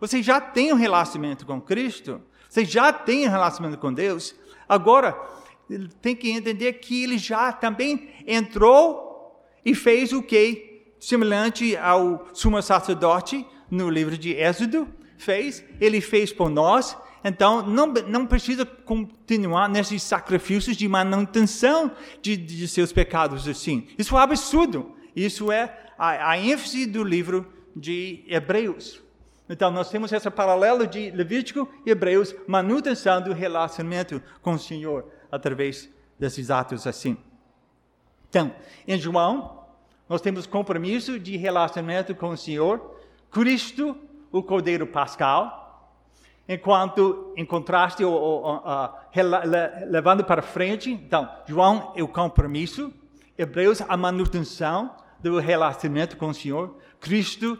Você 0.00 0.22
já 0.22 0.40
tem 0.40 0.72
um 0.72 0.76
relacionamento 0.76 1.46
com 1.46 1.60
Cristo, 1.60 2.20
você 2.48 2.64
já 2.64 2.92
tem 2.92 3.26
um 3.26 3.30
relacionamento 3.30 3.80
com 3.80 3.92
Deus. 3.92 4.34
Agora, 4.68 5.18
tem 6.00 6.14
que 6.14 6.30
entender 6.30 6.74
que 6.74 7.04
ele 7.04 7.18
já 7.18 7.52
também 7.52 8.10
entrou 8.26 9.42
e 9.64 9.74
fez 9.74 10.12
o 10.12 10.22
que? 10.22 10.75
Semelhante 11.06 11.76
ao 11.76 12.26
sumo 12.32 12.60
sacerdote 12.60 13.46
no 13.70 13.88
livro 13.88 14.18
de 14.18 14.32
Êxodo 14.32 14.88
fez, 15.16 15.64
ele 15.80 16.00
fez 16.00 16.32
por 16.32 16.50
nós. 16.50 16.98
Então, 17.22 17.64
não, 17.64 17.86
não 17.86 18.26
precisa 18.26 18.66
continuar 18.66 19.68
nesses 19.68 20.02
sacrifícios 20.02 20.76
de 20.76 20.88
manutenção 20.88 21.92
de, 22.20 22.36
de 22.36 22.66
seus 22.66 22.92
pecados 22.92 23.46
assim. 23.46 23.86
Isso 23.96 24.18
é 24.18 24.20
absurdo. 24.20 24.96
Isso 25.14 25.52
é 25.52 25.92
a, 25.96 26.30
a 26.30 26.38
ênfase 26.38 26.86
do 26.86 27.04
livro 27.04 27.46
de 27.76 28.24
Hebreus. 28.26 29.00
Então, 29.48 29.70
nós 29.70 29.88
temos 29.88 30.10
esse 30.10 30.28
paralelo 30.28 30.88
de 30.88 31.12
Levítico 31.12 31.68
e 31.86 31.90
Hebreus, 31.92 32.34
manutenção 32.48 33.22
do 33.22 33.32
relacionamento 33.32 34.20
com 34.42 34.54
o 34.54 34.58
Senhor 34.58 35.08
através 35.30 35.88
desses 36.18 36.50
atos 36.50 36.84
assim. 36.84 37.16
Então, 38.28 38.52
em 38.88 38.98
João, 38.98 39.65
nós 40.08 40.20
temos 40.20 40.46
compromisso 40.46 41.18
de 41.18 41.36
relacionamento 41.36 42.14
com 42.14 42.30
o 42.30 42.36
Senhor, 42.36 42.96
Cristo, 43.30 43.96
o 44.30 44.42
Cordeiro 44.42 44.86
Pascal, 44.86 45.94
enquanto, 46.48 47.32
em 47.36 47.44
contraste, 47.44 48.04
o, 48.04 48.10
o, 48.10 48.56
o, 48.56 48.90
levando 49.88 50.24
para 50.24 50.42
frente, 50.42 50.90
então, 50.92 51.28
João 51.46 51.92
é 51.96 52.02
o 52.02 52.08
compromisso, 52.08 52.92
Hebreus 53.36 53.80
a 53.82 53.96
manutenção 53.96 54.94
do 55.18 55.38
relacionamento 55.38 56.16
com 56.16 56.28
o 56.28 56.34
Senhor, 56.34 56.76
Cristo 57.00 57.58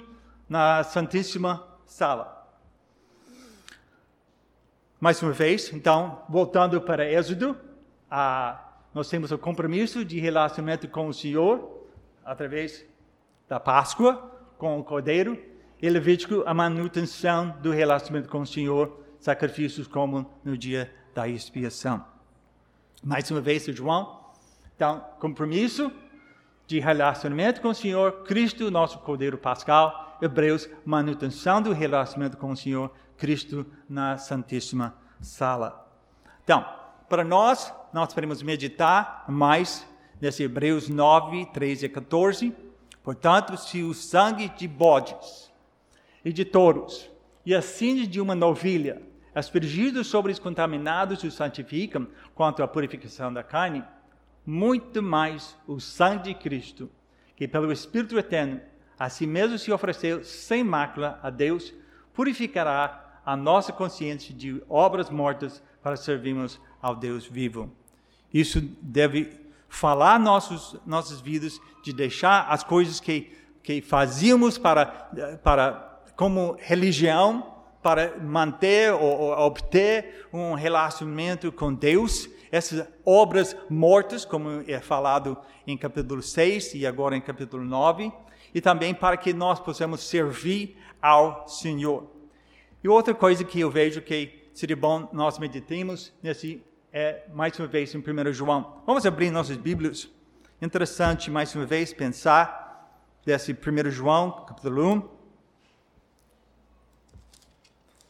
na 0.48 0.85
Santíssima 0.85 1.66
Sala. 1.85 2.35
Mais 5.00 5.20
uma 5.22 5.32
vez, 5.32 5.72
então, 5.72 6.22
voltando 6.28 6.80
para 6.80 7.11
Êxodo, 7.11 7.56
nós 8.94 9.11
temos 9.11 9.30
o 9.32 9.38
compromisso 9.38 10.04
de 10.04 10.18
relacionamento 10.18 10.88
com 10.88 11.09
o 11.09 11.12
Senhor 11.12 11.75
através 12.26 12.84
da 13.48 13.60
Páscoa, 13.60 14.14
com 14.58 14.78
o 14.78 14.84
Cordeiro, 14.84 15.38
e 15.80 15.88
Levítico, 15.88 16.42
a 16.46 16.52
manutenção 16.52 17.56
do 17.60 17.70
relacionamento 17.70 18.28
com 18.28 18.40
o 18.40 18.46
Senhor, 18.46 19.04
sacrifícios 19.20 19.86
como 19.86 20.30
no 20.44 20.58
dia 20.58 20.92
da 21.14 21.28
expiação. 21.28 22.04
Mais 23.04 23.30
uma 23.30 23.40
vez, 23.40 23.64
João, 23.66 24.20
então, 24.74 25.04
compromisso 25.20 25.92
de 26.66 26.80
relacionamento 26.80 27.60
com 27.60 27.68
o 27.68 27.74
Senhor, 27.74 28.24
Cristo, 28.24 28.70
nosso 28.70 28.98
Cordeiro 28.98 29.38
Pascal, 29.38 30.18
Hebreus, 30.20 30.68
manutenção 30.84 31.62
do 31.62 31.72
relacionamento 31.72 32.36
com 32.36 32.50
o 32.50 32.56
Senhor, 32.56 32.90
Cristo 33.16 33.66
na 33.88 34.18
Santíssima 34.18 34.94
Sala. 35.20 35.86
Então, 36.42 36.66
para 37.08 37.22
nós, 37.22 37.72
nós 37.92 38.12
podemos 38.12 38.42
meditar 38.42 39.24
mais 39.28 39.86
nesse 40.20 40.42
Hebreus 40.42 40.88
9, 40.88 41.46
13 41.46 41.87
e 41.87 41.88
14. 41.88 42.55
Portanto, 43.02 43.57
se 43.57 43.83
o 43.83 43.94
sangue 43.94 44.48
de 44.48 44.66
bodes 44.66 45.52
e 46.24 46.33
de 46.33 46.44
touros 46.44 47.11
e 47.44 47.55
a 47.55 47.62
cinza 47.62 48.07
de 48.07 48.20
uma 48.20 48.35
novilha, 48.35 49.00
aspergidos 49.35 50.07
sobre 50.07 50.33
os 50.33 50.38
contaminados, 50.38 51.22
os 51.22 51.35
santificam 51.35 52.09
quanto 52.35 52.62
à 52.62 52.68
purificação 52.68 53.33
da 53.33 53.42
carne, 53.42 53.85
muito 54.44 55.02
mais 55.02 55.57
o 55.66 55.79
sangue 55.79 56.24
de 56.24 56.35
Cristo, 56.35 56.90
que 57.37 57.46
pelo 57.46 57.70
Espírito 57.70 58.18
Eterno 58.18 58.61
a 58.98 59.11
si 59.11 59.26
mesmo 59.26 59.59
se 59.59 59.70
ofereceu 59.70 60.24
sem 60.24 60.64
mácula 60.64 61.20
a 61.22 61.29
Deus, 61.29 61.74
purificará 62.14 63.20
a 63.24 63.37
nossa 63.37 63.72
consciência 63.72 64.35
de 64.35 64.62
obras 64.68 65.11
mortas 65.11 65.62
para 65.83 65.96
servirmos 65.96 66.59
ao 66.81 66.96
Deus 66.96 67.26
vivo. 67.26 67.70
Isso 68.33 68.61
deve 68.81 69.45
falar 69.76 70.18
nossos, 70.18 70.74
nossas 70.86 71.20
vidas, 71.20 71.60
de 71.82 71.92
deixar 71.92 72.46
as 72.48 72.64
coisas 72.64 72.98
que, 72.98 73.30
que 73.62 73.82
fazíamos 73.82 74.56
para, 74.56 74.86
para, 75.44 76.00
como 76.16 76.56
religião, 76.58 77.54
para 77.82 78.16
manter 78.18 78.94
ou, 78.94 79.02
ou 79.02 79.32
obter 79.32 80.26
um 80.32 80.54
relacionamento 80.54 81.52
com 81.52 81.74
Deus, 81.74 82.26
essas 82.50 82.88
obras 83.04 83.54
mortas, 83.68 84.24
como 84.24 84.64
é 84.66 84.80
falado 84.80 85.36
em 85.66 85.76
capítulo 85.76 86.22
6 86.22 86.74
e 86.74 86.86
agora 86.86 87.14
em 87.14 87.20
capítulo 87.20 87.62
9, 87.62 88.10
e 88.54 88.62
também 88.62 88.94
para 88.94 89.18
que 89.18 89.34
nós 89.34 89.60
possamos 89.60 90.00
servir 90.00 90.74
ao 91.02 91.46
Senhor. 91.46 92.10
E 92.82 92.88
outra 92.88 93.12
coisa 93.12 93.44
que 93.44 93.60
eu 93.60 93.70
vejo 93.70 94.00
que 94.00 94.48
seria 94.54 94.74
bom 94.76 95.06
nós 95.12 95.38
meditemos 95.38 96.14
nesse 96.22 96.64
é 96.98 97.26
mais 97.35 97.59
uma 97.59 97.68
vez 97.68 97.94
em 97.94 97.98
1 97.98 98.32
João. 98.32 98.80
Vamos 98.87 99.04
abrir 99.04 99.30
nossas 99.30 99.59
Bíblias. 99.59 100.09
Interessante 100.62 101.30
mais 101.30 101.54
uma 101.54 101.66
vez 101.66 101.92
pensar 101.92 102.90
desse 103.22 103.52
1 103.52 103.90
João, 103.90 104.46
capítulo 104.46 104.94
1. 104.94 105.09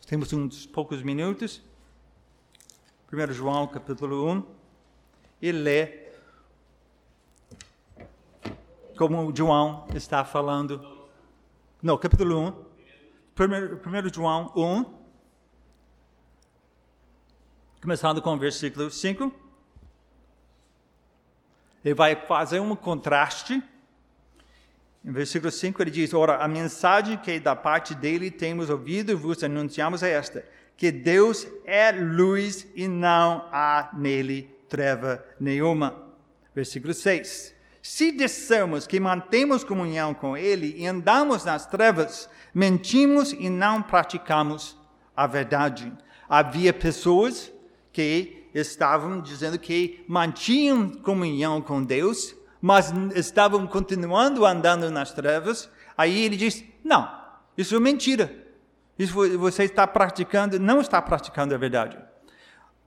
Temos 0.06 0.32
uns 0.32 0.66
poucos 0.66 1.02
minutos. 1.02 1.60
1 3.12 3.32
João, 3.32 3.66
capítulo 3.66 4.30
1, 4.30 4.46
e 5.42 5.50
lê 5.50 6.12
como 8.96 9.34
João 9.34 9.88
está 9.96 10.24
falando. 10.24 11.08
Não, 11.82 11.98
capítulo 11.98 12.38
1. 12.40 12.54
1 13.36 14.14
João 14.14 14.52
1, 14.54 14.95
começando 17.86 18.20
com 18.20 18.34
o 18.34 18.36
versículo 18.36 18.90
5. 18.90 19.32
Ele 21.84 21.94
vai 21.94 22.16
fazer 22.16 22.58
um 22.58 22.74
contraste. 22.74 23.62
Em 25.04 25.12
versículo 25.12 25.52
5 25.52 25.80
ele 25.80 25.92
diz: 25.92 26.12
Ora, 26.12 26.38
a 26.38 26.48
mensagem 26.48 27.16
que 27.16 27.38
da 27.38 27.54
parte 27.54 27.94
dele 27.94 28.28
temos 28.28 28.70
ouvido 28.70 29.12
e 29.12 29.14
vos 29.14 29.44
anunciamos 29.44 30.02
é 30.02 30.10
esta: 30.10 30.44
que 30.76 30.90
Deus 30.90 31.46
é 31.64 31.92
luz 31.92 32.66
e 32.74 32.88
não 32.88 33.48
há 33.52 33.90
nele 33.96 34.50
treva 34.68 35.24
nenhuma. 35.38 35.94
Versículo 36.52 36.92
6. 36.92 37.54
Se 37.80 38.10
dissermos 38.10 38.84
que 38.84 38.98
mantemos 38.98 39.62
comunhão 39.62 40.12
com 40.12 40.36
Ele 40.36 40.74
e 40.76 40.88
andamos 40.88 41.44
nas 41.44 41.66
trevas, 41.66 42.28
mentimos 42.52 43.30
e 43.30 43.48
não 43.48 43.80
praticamos 43.80 44.76
a 45.16 45.28
verdade. 45.28 45.92
Havia 46.28 46.72
pessoas 46.72 47.54
que 47.96 48.50
estavam 48.52 49.22
dizendo 49.22 49.58
que 49.58 50.04
mantinham 50.06 50.90
comunhão 50.90 51.62
com 51.62 51.82
Deus, 51.82 52.36
mas 52.60 52.92
estavam 53.14 53.66
continuando 53.66 54.44
andando 54.44 54.90
nas 54.90 55.14
trevas. 55.14 55.70
Aí 55.96 56.24
ele 56.24 56.36
diz: 56.36 56.62
Não, 56.84 57.08
isso 57.56 57.74
é 57.74 57.80
mentira. 57.80 58.30
Isso 58.98 59.14
você 59.38 59.64
está 59.64 59.86
praticando, 59.86 60.60
não 60.60 60.82
está 60.82 61.00
praticando 61.00 61.54
a 61.54 61.58
verdade. 61.58 61.96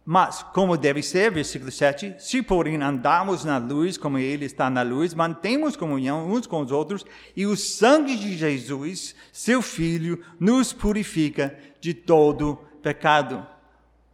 Mas, 0.06 0.44
como 0.54 0.78
deve 0.78 1.02
ser, 1.02 1.32
versículo 1.32 1.72
7, 1.72 2.16
se 2.20 2.42
porém 2.44 2.82
andamos 2.82 3.44
na 3.44 3.58
luz, 3.58 3.98
como 3.98 4.18
Ele 4.18 4.46
está 4.46 4.70
na 4.70 4.82
luz, 4.82 5.14
mantemos 5.14 5.76
comunhão 5.76 6.28
uns 6.28 6.48
com 6.48 6.62
os 6.62 6.72
outros, 6.72 7.06
e 7.36 7.46
o 7.46 7.56
sangue 7.56 8.16
de 8.16 8.36
Jesus, 8.36 9.16
seu 9.32 9.62
Filho, 9.62 10.24
nos 10.40 10.74
purifica 10.74 11.56
de 11.80 11.94
todo 11.94 12.58
pecado. 12.82 13.46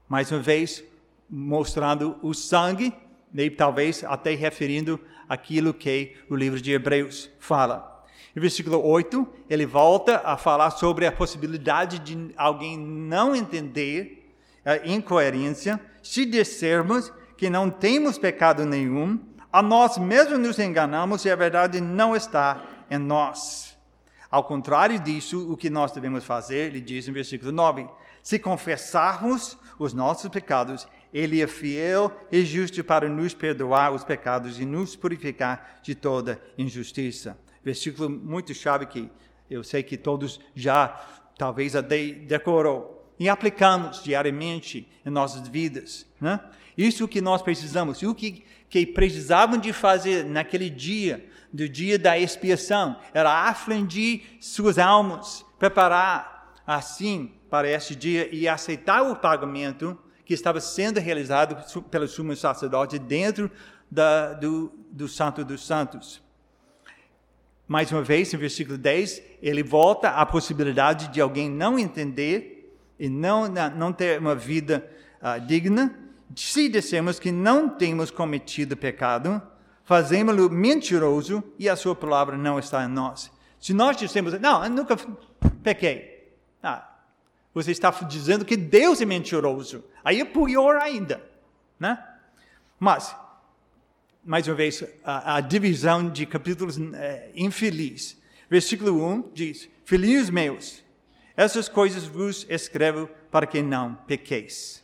Mais 0.08 0.32
uma 0.32 0.39
vez, 0.39 0.84
mostrando 1.30 2.18
o 2.22 2.34
sangue, 2.34 2.94
e 3.34 3.50
talvez 3.50 4.04
até 4.04 4.34
referindo 4.36 5.00
aquilo 5.28 5.74
que 5.74 6.15
o 6.30 6.36
livro 6.36 6.62
de 6.62 6.72
Hebreus 6.72 7.30
fala. 7.39 8.06
No 8.36 8.41
versículo 8.41 8.86
8, 8.86 9.28
ele 9.50 9.65
volta 9.65 10.22
a 10.24 10.38
falar 10.38 10.72
sobre 10.72 11.08
a 11.08 11.12
possibilidade 11.12 12.00
de 12.00 12.34
alguém 12.38 12.78
não 12.78 13.36
entender 13.36 14.34
a 14.63 14.88
incoerência 14.88 15.80
se 16.04 16.26
dissermos 16.26 17.12
que 17.38 17.50
não 17.50 17.70
temos 17.70 18.18
pecado 18.18 18.65
nenhum, 18.65 19.20
a 19.52 19.62
nós 19.62 19.98
mesmos 19.98 20.39
nos 20.39 20.60
enganamos 20.60 21.24
e 21.26 21.32
a 21.32 21.36
verdade 21.36 21.80
não 21.82 22.15
está 22.15 22.63
em 22.91 22.98
nós. 22.98 23.78
Ao 24.30 24.44
contrário 24.44 25.00
disso, 25.00 25.52
o 25.52 25.56
que 25.56 25.70
nós 25.70 25.91
devemos 25.91 26.26
fazer, 26.26 26.68
ele 26.68 26.82
diz 26.82 27.08
no 27.08 27.13
versículo 27.13 27.52
9: 27.52 27.88
se 28.22 28.38
confessarmos 28.38 29.58
os 29.78 29.94
nossos 29.94 30.30
pecados, 30.30 30.88
ele 31.14 31.42
é 31.42 31.48
fiel 31.48 32.12
e 32.32 32.44
justo 32.46 32.84
para 32.84 33.08
nos 33.08 33.34
perdoar 33.34 33.94
os 33.94 34.04
pecados 34.04 34.60
e 34.60 34.66
nos 34.66 34.96
purificar 34.96 35.80
de 35.82 35.96
toda 35.96 36.42
injustiça. 36.58 37.38
Versículo 37.64 38.10
muito 38.10 38.54
chave 38.54 38.86
que 38.86 39.10
eu 39.50 39.64
sei 39.64 39.84
que 39.84 39.98
todos 39.98 40.40
já 40.54 40.88
talvez 41.38 41.74
decorou 42.28 42.96
e 43.20 43.30
aplicamos 43.30 44.04
diariamente 44.04 44.88
em 45.06 45.10
nossas 45.10 45.48
vidas. 45.48 46.06
Né? 46.20 46.40
Isso 46.78 47.08
que 47.08 47.22
nós 47.22 47.42
precisamos, 47.42 48.02
o 48.04 48.14
que, 48.14 48.44
que 48.70 48.86
precisavam 48.86 49.58
de 49.58 49.72
fazer 49.72 50.26
naquele 50.26 50.70
dia, 50.70 51.26
do 51.52 51.70
dia 51.70 51.98
da 51.98 52.20
expiação, 52.20 53.00
era 53.14 53.48
afligir 53.48 54.38
suas 54.42 54.78
almas, 54.78 55.46
preparar 55.58 56.35
assim 56.65 57.34
para 57.49 57.69
este 57.69 57.95
dia 57.95 58.30
e 58.34 58.47
aceitar 58.47 59.04
o 59.04 59.15
pagamento 59.15 59.97
que 60.25 60.34
estava 60.34 60.60
sendo 60.60 60.99
realizado 60.99 61.56
pelo 61.89 62.08
sumo 62.08 62.36
sacerdote 62.36 62.97
dentro 62.97 63.51
da, 63.89 64.34
do, 64.34 64.73
do 64.91 65.08
Santo 65.08 65.45
dos 65.45 65.65
Santos. 65.65 66.21
Mais 67.67 67.91
uma 67.91 68.01
vez, 68.01 68.34
em 68.34 68.38
versículo 68.38 68.78
10, 68.78 69.21
ele 69.41 69.63
volta 69.63 70.10
à 70.10 70.25
possibilidade 70.25 71.08
de 71.10 71.21
alguém 71.21 71.49
não 71.49 71.80
entender 71.80 72.75
e 72.99 73.10
não, 73.10 73.47
não 73.47 73.91
ter 73.91 74.19
uma 74.19 74.36
vida 74.36 74.88
uh, 75.21 75.39
digna. 75.45 75.97
Se 76.36 76.69
dissemos 76.69 77.19
que 77.19 77.32
não 77.32 77.69
temos 77.69 78.12
cometido 78.12 78.78
pecado, 78.78 79.41
fazemos-lo 79.84 80.49
mentiroso 80.49 81.43
e 81.58 81.69
a 81.69 81.75
sua 81.75 81.95
palavra 81.95 82.38
não 82.38 82.60
está 82.60 82.84
em 82.84 82.88
nós. 82.88 83.32
Se 83.60 83.73
nós 83.73 83.97
dissemos, 83.97 84.39
não, 84.39 84.63
eu 84.63 84.69
nunca 84.69 84.95
pequei. 85.63 86.14
Ah, 86.65 86.89
você 87.54 87.71
está 87.71 87.91
dizendo 87.91 88.43
que 88.43 88.58
Deus 88.58 88.99
é 88.99 89.06
mentiroso. 89.06 89.84
Aí 90.04 90.19
é 90.19 90.25
pior 90.25 90.78
ainda, 90.78 91.23
né? 91.80 92.04
Mas, 92.80 93.15
mais 94.23 94.47
uma 94.47 94.56
vez, 94.56 94.84
a, 95.04 95.36
a 95.36 95.41
divisão 95.41 96.10
de 96.10 96.25
capítulos 96.25 96.78
é, 96.95 97.30
infeliz. 97.36 98.19
Versículo 98.49 99.06
1 99.08 99.32
diz: 99.34 99.69
Filhinhos 99.86 100.30
meus, 100.30 100.84
essas 101.38 101.69
coisas 101.69 102.06
vos 102.06 102.45
escrevo 102.49 103.08
para 103.30 103.45
que 103.45 103.62
não 103.62 103.93
pequeis. 103.93 104.84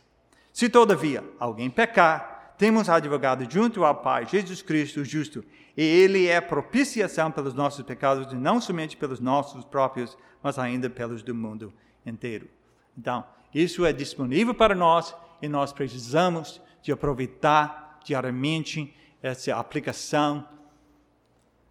Se 0.52 0.68
todavia 0.68 1.24
alguém 1.40 1.68
pecar, 1.68 2.54
temos 2.56 2.88
advogado 2.88 3.50
junto 3.50 3.84
ao 3.84 3.96
Pai, 3.96 4.26
Jesus 4.26 4.62
Cristo, 4.62 5.04
justo, 5.04 5.44
e 5.76 5.82
ele 5.82 6.26
é 6.26 6.40
propiciação 6.40 7.30
pelos 7.30 7.54
nossos 7.54 7.84
pecados, 7.84 8.32
e 8.32 8.36
não 8.36 8.60
somente 8.60 8.96
pelos 8.96 9.20
nossos 9.20 9.64
próprios, 9.64 10.16
mas 10.42 10.58
ainda 10.58 10.90
pelos 10.90 11.22
do 11.22 11.34
mundo 11.34 11.72
inteiro. 12.04 12.48
Então, 12.96 13.24
isso 13.54 13.84
é 13.84 13.92
disponível 13.92 14.54
para 14.54 14.74
nós 14.74 15.14
e 15.40 15.48
nós 15.48 15.72
precisamos 15.72 16.60
de 16.82 16.92
aproveitar 16.92 18.00
diariamente 18.04 18.94
essa 19.22 19.54
aplicação 19.56 20.46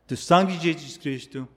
do 0.08 0.16
sangue 0.16 0.58
de 0.58 0.72
Jesus 0.74 0.98
Cristo, 0.98 1.48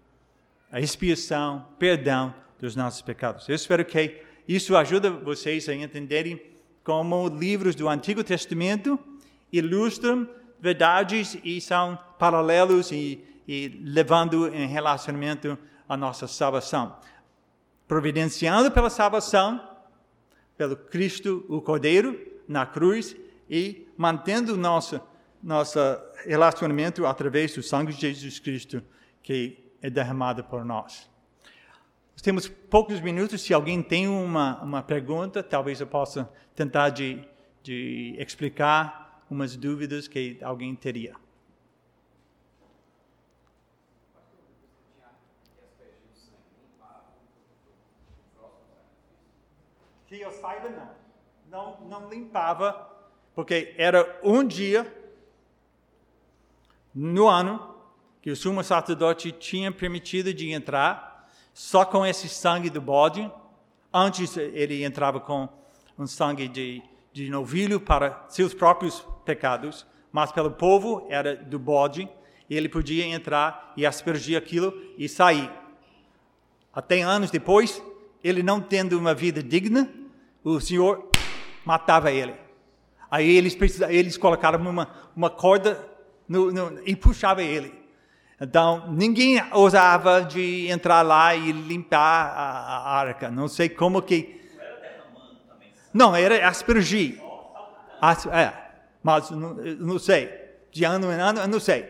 a 0.70 0.80
expiação, 0.80 1.66
perdão 1.78 2.34
dos 2.58 2.74
nossos 2.74 3.02
pecados. 3.02 3.48
Eu 3.48 3.54
espero 3.54 3.84
que 3.84 4.22
isso 4.46 4.76
ajude 4.76 5.08
vocês 5.08 5.68
a 5.68 5.74
entenderem 5.74 6.40
como 6.82 7.28
livros 7.28 7.74
do 7.74 7.88
Antigo 7.88 8.22
Testamento 8.22 8.98
ilustram 9.52 10.28
verdades 10.60 11.36
e 11.44 11.60
são 11.60 11.98
paralelos 12.18 12.90
e, 12.92 13.22
e 13.46 13.68
levando 13.82 14.48
em 14.54 14.66
relacionamento 14.66 15.58
a 15.88 15.96
nossa 15.96 16.26
salvação 16.26 16.96
providenciando 17.86 18.70
pela 18.70 18.90
salvação, 18.90 19.60
pelo 20.56 20.76
Cristo, 20.76 21.44
o 21.48 21.60
Cordeiro, 21.60 22.18
na 22.48 22.66
cruz, 22.66 23.16
e 23.48 23.86
mantendo 23.96 24.56
nosso, 24.56 25.00
nosso 25.42 25.78
relacionamento 26.24 27.06
através 27.06 27.54
do 27.54 27.62
sangue 27.62 27.92
de 27.92 28.00
Jesus 28.00 28.38
Cristo, 28.38 28.82
que 29.22 29.72
é 29.82 29.90
derramado 29.90 30.44
por 30.44 30.64
nós. 30.64 31.10
Temos 32.22 32.48
poucos 32.48 33.00
minutos. 33.00 33.42
Se 33.42 33.52
alguém 33.52 33.82
tem 33.82 34.08
uma, 34.08 34.62
uma 34.62 34.82
pergunta, 34.82 35.42
talvez 35.42 35.80
eu 35.80 35.86
possa 35.86 36.30
tentar 36.54 36.88
de, 36.88 37.22
de 37.62 38.16
explicar 38.18 39.03
umas 39.34 39.56
dúvidas 39.56 40.06
que 40.06 40.38
alguém 40.40 40.74
teria. 40.74 41.14
que 50.06 50.20
eu 50.20 50.30
saiba, 50.30 50.68
não. 50.70 50.94
Não, 51.50 51.80
não 51.88 52.08
limpava, 52.08 52.88
porque 53.34 53.74
era 53.76 54.20
um 54.22 54.44
dia 54.44 54.92
no 56.94 57.28
ano 57.28 57.74
que 58.22 58.30
o 58.30 58.36
sumo 58.36 58.62
sacerdote 58.62 59.32
tinha 59.32 59.70
permitido 59.72 60.32
de 60.32 60.50
entrar 60.50 61.28
só 61.52 61.84
com 61.84 62.06
esse 62.06 62.28
sangue 62.28 62.70
do 62.70 62.80
bode. 62.80 63.30
Antes 63.92 64.36
ele 64.36 64.84
entrava 64.84 65.20
com 65.20 65.48
um 65.98 66.06
sangue 66.06 66.48
de, 66.48 66.82
de 67.12 67.28
novilho 67.28 67.80
para 67.80 68.24
seus 68.28 68.54
próprios 68.54 69.06
pecados, 69.24 69.86
mas 70.12 70.30
pelo 70.30 70.50
povo 70.50 71.06
era 71.10 71.34
do 71.34 71.58
bode. 71.58 72.08
E 72.48 72.56
ele 72.56 72.68
podia 72.68 73.06
entrar 73.06 73.72
e 73.76 73.86
aspergir 73.86 74.36
aquilo 74.36 74.72
e 74.98 75.08
sair. 75.08 75.50
Até 76.72 77.00
anos 77.00 77.30
depois, 77.30 77.82
ele 78.22 78.42
não 78.42 78.60
tendo 78.60 78.98
uma 78.98 79.14
vida 79.14 79.42
digna, 79.42 79.90
o 80.42 80.60
Senhor 80.60 81.08
matava 81.64 82.12
ele. 82.12 82.34
Aí 83.10 83.36
eles, 83.36 83.56
eles 83.88 84.16
colocaram 84.16 84.60
uma, 84.60 84.88
uma 85.16 85.30
corda 85.30 85.78
no, 86.28 86.50
no, 86.52 86.80
e 86.84 86.94
puxava 86.96 87.42
ele. 87.42 87.72
Então, 88.40 88.90
ninguém 88.92 89.42
ousava 89.52 90.22
de 90.22 90.68
entrar 90.68 91.02
lá 91.02 91.34
e 91.34 91.52
limpar 91.52 92.26
a, 92.26 92.50
a 92.78 92.98
arca. 92.98 93.30
Não 93.30 93.46
sei 93.46 93.68
como 93.68 94.02
que... 94.02 94.42
Não, 95.92 96.14
era 96.14 96.48
aspergir. 96.48 97.22
As, 98.00 98.26
é, 98.26 98.52
mas 99.04 99.30
não, 99.30 99.54
não 99.54 99.98
sei. 100.00 100.42
De 100.72 100.82
ano 100.82 101.12
em 101.12 101.20
ano, 101.20 101.46
não 101.46 101.60
sei. 101.60 101.88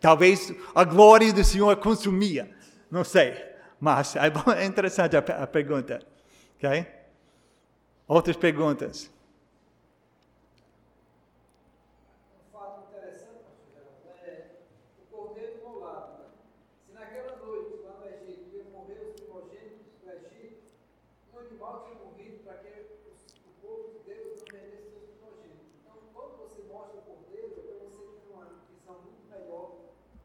Talvez 0.00 0.50
a 0.74 0.84
glória 0.84 1.30
do 1.30 1.44
Senhor 1.44 1.76
consumia. 1.76 2.48
Não 2.90 3.04
sei. 3.04 3.34
Mas 3.78 4.14
é, 4.16 4.30
é 4.58 4.64
interessante 4.64 5.16
a, 5.16 5.18
a 5.18 5.46
pergunta. 5.46 6.00
Okay? 6.56 6.86
Outras 8.06 8.36
perguntas? 8.36 9.10
Um 12.38 12.52
fato 12.52 12.86
interessante, 12.88 13.42
pastor 13.42 14.12
é 14.24 14.50
o 15.00 15.16
cordeiro 15.16 15.58
imolado. 15.58 16.12
Né? 16.18 16.26
Se 16.86 16.92
naquela 16.92 17.36
noite, 17.44 17.80
lá 17.82 17.98
no 17.98 18.06
Egito, 18.06 18.54
iam 18.54 18.66
morrer 18.70 19.00
os 19.02 19.20
primogênitos 19.20 19.98
do 20.04 20.10
Egito, 20.10 20.62
um 21.32 21.38
animal 21.38 21.84
tinha 21.84 22.04
morrido 22.04 22.44
para 22.44 22.54
que 22.58 22.68
o 22.68 23.66
povo 23.66 23.98
de 23.98 23.98
Deus 24.04 24.38
não 24.38 24.44
perdesse 24.44 24.90
seus 24.90 25.08
primogênitos. 25.16 25.66
Então, 25.80 25.96
quando 26.12 26.36
você 26.36 26.62
mostra 26.70 26.98
o 26.98 27.02
cordeiro, 27.02 27.54
é 27.58 27.62
para 27.64 27.88
você 27.88 28.02
ter 28.02 28.30
uma 28.30 28.46
visão 28.68 28.94
muito 29.02 29.24
melhor 29.30 29.66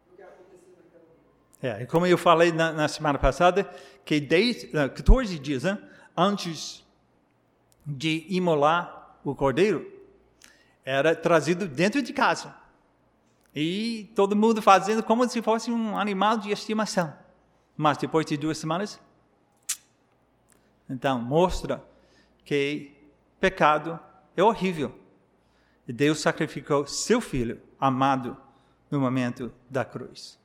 do 0.10 0.16
que 0.16 0.22
aconteceu 0.22 0.76
naquela 0.76 1.08
noite. 1.08 1.47
É, 1.62 1.86
como 1.86 2.06
eu 2.06 2.18
falei 2.18 2.52
na, 2.52 2.72
na 2.72 2.88
semana 2.88 3.18
passada, 3.18 3.64
que 4.06 4.20
10, 4.20 4.72
14 4.96 5.40
dias 5.40 5.64
né, 5.64 5.78
antes 6.16 6.86
de 7.86 8.26
imolar 8.30 9.20
o 9.24 9.34
cordeiro 9.34 9.92
era 10.86 11.16
trazido 11.16 11.68
dentro 11.68 12.02
de 12.02 12.14
casa. 12.14 12.56
E 13.56 14.12
todo 14.16 14.36
mundo 14.36 14.62
fazendo 14.62 15.02
como 15.02 15.28
se 15.28 15.42
fosse 15.42 15.72
um 15.72 15.98
animal 15.98 16.38
de 16.38 16.52
estimação. 16.52 17.14
Mas 17.76 17.98
depois 17.98 18.26
de 18.26 18.38
duas 18.38 18.58
semanas, 18.58 19.00
então 20.90 21.20
mostra 21.20 21.84
que 22.46 22.96
pecado 23.40 24.00
é 24.36 24.44
horrível. 24.44 24.98
E 25.88 25.94
Deus 25.94 26.20
sacrificou 26.20 26.86
seu 26.86 27.20
filho 27.20 27.62
amado 27.80 28.38
no 28.90 29.00
momento 29.00 29.52
da 29.70 29.84
cruz. 29.84 30.40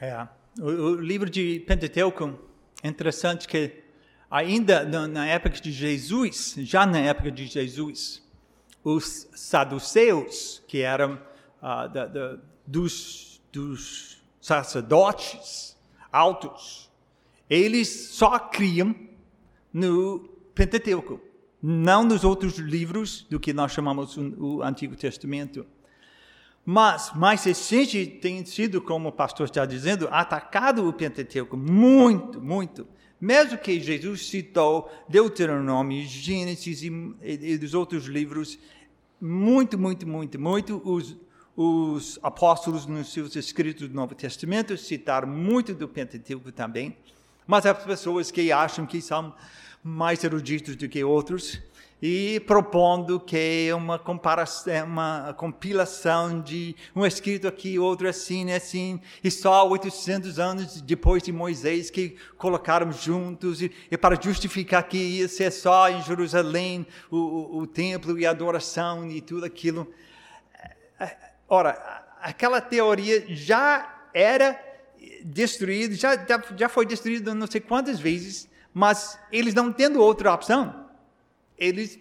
É. 0.00 0.26
O, 0.60 0.64
o, 0.64 1.00
livro 1.00 1.28
de 1.28 1.60
Pentateuco 1.66 2.38
é 2.82 2.88
interessante 2.88 3.46
que 3.48 3.82
ainda 4.30 4.84
na 5.08 5.26
época 5.26 5.60
de 5.60 5.72
Jesus, 5.72 6.54
já 6.58 6.84
na 6.86 6.98
época 6.98 7.30
de 7.30 7.46
Jesus, 7.46 8.22
os 8.82 9.28
saduceus, 9.34 10.62
que 10.68 10.82
eram 10.82 11.14
uh, 11.62 11.88
da, 11.88 12.06
da, 12.06 12.38
dos, 12.66 13.40
dos 13.50 14.22
sacerdotes, 14.40 15.76
altos. 16.12 16.90
Eles 17.48 17.88
só 18.10 18.38
criam 18.38 18.94
no 19.72 20.28
Pentateuco, 20.54 21.20
não 21.62 22.04
nos 22.04 22.24
outros 22.24 22.58
livros 22.58 23.26
do 23.28 23.40
que 23.40 23.52
nós 23.52 23.72
chamamos 23.72 24.16
o, 24.16 24.34
o 24.38 24.62
Antigo 24.62 24.94
Testamento. 24.94 25.66
Mas 26.64 27.12
mais 27.14 27.44
recente 27.44 28.06
tem 28.06 28.44
sido, 28.44 28.80
como 28.80 29.10
o 29.10 29.12
pastor 29.12 29.46
está 29.46 29.66
dizendo, 29.66 30.08
atacado 30.10 30.88
o 30.88 30.92
Pentateuco 30.92 31.56
muito, 31.56 32.40
muito. 32.40 32.86
Mesmo 33.20 33.58
que 33.58 33.78
Jesus 33.80 34.26
citou 34.26 34.90
Deuteronômio, 35.08 36.06
Gênesis 36.06 36.82
e, 36.82 36.88
e, 37.22 37.52
e 37.52 37.58
dos 37.58 37.74
outros 37.74 38.06
livros, 38.06 38.58
muito, 39.20 39.78
muito, 39.78 40.06
muito, 40.06 40.40
muito, 40.40 40.82
os, 40.84 41.16
os 41.56 42.18
apóstolos 42.22 42.86
nos 42.86 43.12
seus 43.12 43.36
escritos 43.36 43.88
do 43.88 43.94
Novo 43.94 44.14
Testamento 44.14 44.76
citaram 44.76 45.28
muito 45.28 45.74
do 45.74 45.86
Pentateuco 45.86 46.50
também. 46.50 46.96
Mas 47.46 47.66
há 47.66 47.74
pessoas 47.74 48.30
que 48.30 48.50
acham 48.50 48.86
que 48.86 49.02
são 49.02 49.34
mais 49.84 50.24
eruditos 50.24 50.74
do 50.76 50.88
que 50.88 51.04
outros 51.04 51.60
e 52.06 52.40
propondo 52.40 53.20
que 53.20 53.68
é 53.68 53.74
uma 53.74 53.98
comparação, 53.98 54.72
é 54.72 54.82
uma 54.82 55.34
compilação 55.38 56.40
de 56.40 56.74
um 56.94 57.04
escrito 57.04 57.46
aqui, 57.46 57.78
outro 57.78 58.08
assim, 58.08 58.50
assim, 58.52 59.00
e 59.22 59.30
só 59.30 59.66
800 59.68 60.38
anos 60.38 60.80
depois 60.80 61.22
de 61.22 61.32
Moisés 61.32 61.90
que 61.90 62.16
colocaram 62.36 62.90
juntos 62.92 63.62
e, 63.62 63.70
e 63.90 63.96
para 63.96 64.20
justificar 64.20 64.82
que 64.84 64.96
ia 64.96 65.28
ser 65.28 65.50
só 65.50 65.88
em 65.88 66.02
Jerusalém 66.02 66.86
o, 67.10 67.16
o, 67.16 67.58
o 67.60 67.66
templo 67.66 68.18
e 68.18 68.26
a 68.26 68.30
adoração 68.30 69.08
e 69.10 69.20
tudo 69.20 69.44
aquilo. 69.44 69.90
Ora, 71.48 72.04
aquela 72.22 72.60
teoria 72.60 73.24
já 73.28 74.08
era 74.12 74.58
destruída, 75.22 75.94
já, 75.94 76.22
já 76.56 76.68
foi 76.68 76.86
destruída 76.86 77.34
não 77.34 77.46
sei 77.46 77.60
quantas 77.60 77.98
vezes, 78.00 78.48
mas 78.74 79.16
eles 79.30 79.54
não 79.54 79.72
tendo 79.72 80.02
outra 80.02 80.34
opção, 80.34 80.86
eles 81.56 81.98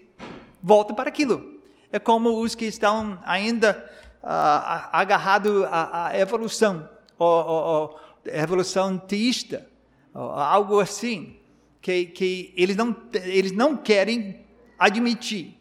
voltam 0.62 0.96
para 0.96 1.08
aquilo. 1.08 1.62
É 1.92 2.00
como 2.00 2.42
os 2.42 2.56
que 2.56 2.66
estão 2.66 3.20
ainda 3.24 3.88
uh, 4.24 4.90
agarrados 4.92 5.64
à, 5.66 6.08
à, 6.08 6.20
evolução, 6.20 6.90
ou, 7.20 7.46
ou, 7.46 7.64
ou, 7.64 8.00
evolução 8.26 8.98
teísta, 8.98 9.70
ou 10.12 10.32
algo 10.32 10.80
assim, 10.80 11.38
que, 11.80 12.08
que 12.08 12.52
eles, 12.58 12.76
não, 12.76 12.96
eles 13.14 13.52
não 13.52 13.78
querem 13.78 14.44
admitir 14.80 15.56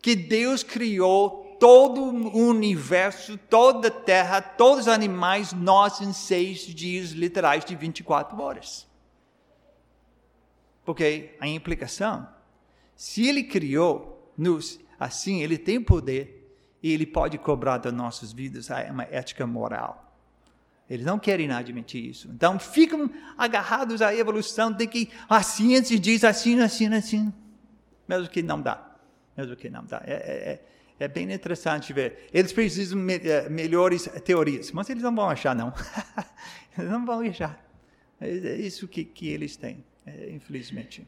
que 0.00 0.14
Deus 0.14 0.62
criou 0.62 1.56
todo 1.58 2.02
o 2.02 2.48
universo, 2.48 3.38
toda 3.48 3.88
a 3.88 3.90
terra, 3.90 4.42
todos 4.42 4.80
os 4.80 4.88
animais, 4.88 5.52
nós 5.52 6.00
em 6.02 6.12
seis 6.12 6.60
dias 6.66 7.12
literais 7.12 7.64
de 7.64 7.74
24 7.74 8.38
horas. 8.40 8.86
Porque 10.84 11.34
a 11.40 11.48
implicação, 11.48 12.28
se 12.94 13.26
ele 13.26 13.44
criou-nos 13.44 14.78
assim, 14.98 15.42
ele 15.42 15.58
tem 15.58 15.80
poder 15.80 16.50
e 16.82 16.92
ele 16.92 17.06
pode 17.06 17.38
cobrar 17.38 17.78
das 17.78 17.92
nossas 17.92 18.32
vidas 18.32 18.68
uma 18.90 19.04
ética 19.04 19.46
moral. 19.46 20.00
Eles 20.88 21.06
não 21.06 21.18
querem 21.18 21.50
admitir 21.50 22.04
isso. 22.04 22.28
Então 22.28 22.58
ficam 22.58 23.10
agarrados 23.38 24.02
à 24.02 24.14
evolução 24.14 24.70
de 24.70 24.86
que 24.86 25.10
a 25.28 25.42
ciência 25.42 25.98
diz 25.98 26.24
assim, 26.24 26.60
assim, 26.60 26.92
assim. 26.94 27.32
Mesmo 28.06 28.28
que 28.28 28.42
não 28.42 28.60
dá. 28.60 28.94
Mesmo 29.34 29.56
que 29.56 29.70
não 29.70 29.84
dá. 29.84 30.02
É, 30.04 30.12
é, 30.12 30.52
é 30.52 30.64
é 30.98 31.08
bem 31.08 31.30
interessante 31.32 31.92
ver. 31.92 32.28
Eles 32.32 32.52
precisam 32.52 33.04
de 33.04 33.28
eh, 33.28 33.48
melhores 33.48 34.04
teorias, 34.24 34.70
mas 34.70 34.88
eles 34.88 35.02
não 35.02 35.14
vão 35.14 35.28
achar, 35.28 35.54
não. 35.54 35.72
eles 36.78 36.90
não 36.90 37.04
vão 37.04 37.20
achar. 37.20 37.62
É, 38.20 38.28
é 38.28 38.56
isso 38.56 38.86
que, 38.86 39.04
que 39.04 39.28
eles 39.28 39.56
têm, 39.56 39.84
é, 40.06 40.30
infelizmente. 40.30 41.06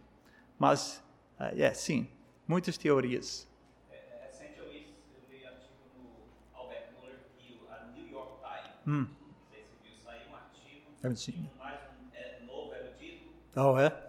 Mas, 0.59 1.03
uh, 1.39 1.61
é, 1.61 1.73
sim, 1.75 2.09
muitas 2.47 2.77
teorias. 2.79 3.49
Recente 4.23 4.59
eu 4.59 4.73
li, 4.73 4.95
eu 5.15 5.29
li 5.31 5.47
artigo 5.47 5.73
no 5.97 6.59
Albert 6.59 6.93
Muller 6.95 7.19
e 7.41 7.61
a 7.71 7.87
New 7.93 8.11
York 8.11 8.41
Times. 8.41 8.77
Hum. 8.87 9.07
Não 9.09 9.51
sei 9.51 9.63
se 9.63 9.77
viu, 9.83 9.97
saiu 10.05 10.31
um 10.31 10.35
artigo 10.35 10.91
um 11.05 11.59
mais 11.59 11.81
um 11.81 12.15
é, 12.17 12.41
novo 12.47 12.75
erudito. 12.75 13.31
Oh, 13.57 13.79
é? 13.79 14.07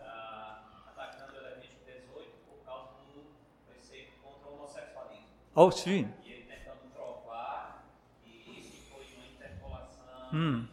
Oh, 5.60 5.72
sim. 5.72 6.08
E 6.24 6.32
ele 6.34 6.44
tentando 6.44 6.94
provar 6.94 7.84
que 8.24 8.30
isso 8.60 8.78
foi 8.92 9.04
uma 9.16 9.26
interpolação. 9.26 10.30
Hum. 10.32 10.68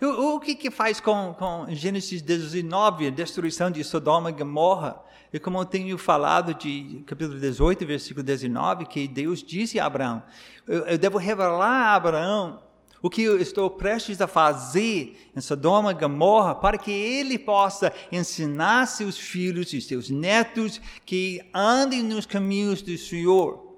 O, 0.00 0.36
o 0.36 0.40
que, 0.40 0.54
que 0.54 0.70
faz 0.70 0.98
com, 0.98 1.34
com 1.34 1.66
Gênesis 1.68 2.22
19, 2.22 3.08
a 3.08 3.10
destruição 3.10 3.70
de 3.70 3.84
Sodoma 3.84 4.30
e 4.30 4.32
Gomorra? 4.32 4.98
E 5.30 5.38
como 5.38 5.58
eu 5.58 5.64
tenho 5.66 5.98
falado 5.98 6.54
de 6.54 7.02
capítulo 7.06 7.38
18, 7.38 7.84
versículo 7.84 8.24
19, 8.24 8.86
que 8.86 9.06
Deus 9.06 9.42
disse 9.42 9.78
a 9.78 9.84
Abraão: 9.84 10.22
eu, 10.66 10.86
eu 10.86 10.96
devo 10.96 11.18
revelar 11.18 11.88
a 11.88 11.94
Abraão 11.94 12.62
o 13.02 13.10
que 13.10 13.22
eu 13.22 13.38
estou 13.38 13.68
prestes 13.68 14.22
a 14.22 14.26
fazer 14.26 15.30
em 15.36 15.40
Sodoma 15.40 15.90
e 15.90 15.94
Gomorra, 15.94 16.54
para 16.54 16.78
que 16.78 16.90
ele 16.90 17.38
possa 17.38 17.92
ensinar 18.10 18.86
seus 18.86 19.18
filhos 19.18 19.70
e 19.74 19.82
seus 19.82 20.08
netos 20.08 20.80
que 21.04 21.42
andem 21.52 22.02
nos 22.02 22.24
caminhos 22.24 22.80
do 22.80 22.96
Senhor. 22.96 23.76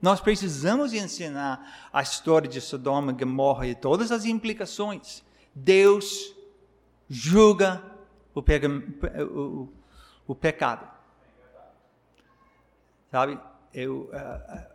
Nós 0.00 0.20
precisamos 0.20 0.92
ensinar 0.92 1.88
a 1.92 2.02
história 2.02 2.48
de 2.48 2.60
Sodoma 2.60 3.12
e 3.12 3.14
Gomorra 3.14 3.68
e 3.68 3.76
todas 3.76 4.10
as 4.10 4.24
implicações. 4.24 5.22
Deus 5.54 6.34
julga 7.08 7.82
o, 8.34 8.40
o, 8.40 9.72
o 10.26 10.34
pecado. 10.34 10.90
Sabe? 13.10 13.38
Eu, 13.74 14.10
uh, 14.12 14.66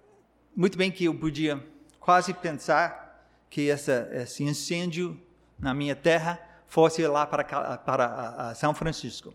muito 0.56 0.78
bem 0.78 0.92
que 0.92 1.06
eu 1.06 1.16
podia 1.16 1.64
quase 2.00 2.34
pensar 2.34 3.30
que 3.50 3.70
essa, 3.70 4.10
esse 4.12 4.44
incêndio 4.44 5.20
na 5.58 5.74
minha 5.74 5.96
terra 5.96 6.40
fosse 6.68 7.06
lá 7.08 7.26
para, 7.26 7.78
para 7.78 8.54
São 8.56 8.74
Francisco. 8.74 9.34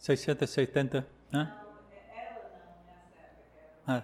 680? 0.00 1.06
Não, 1.30 1.40
ela 1.40 1.50
não, 3.86 3.94
é 3.94 3.98
a 3.98 4.02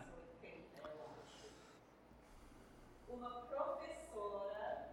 Uma 3.09 3.31
professora 3.31 4.91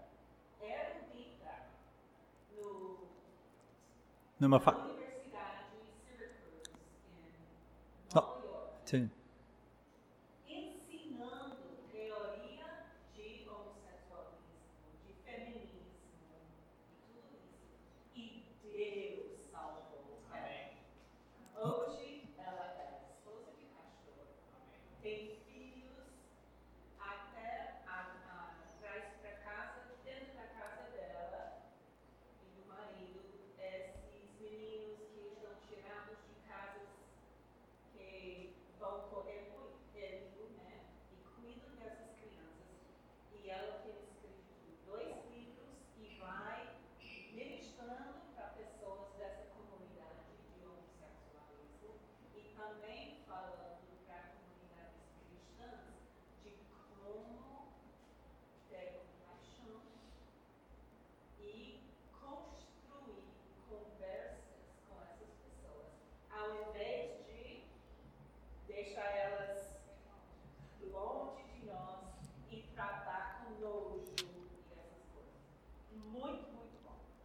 erudita 0.62 1.52
no. 2.56 3.00
numa 4.40 4.62
fa... 4.62 4.93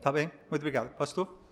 Tá 0.00 0.12
bem, 0.12 0.30
muito 0.50 0.62
obrigado. 0.62 0.94
Pastor? 0.96 1.47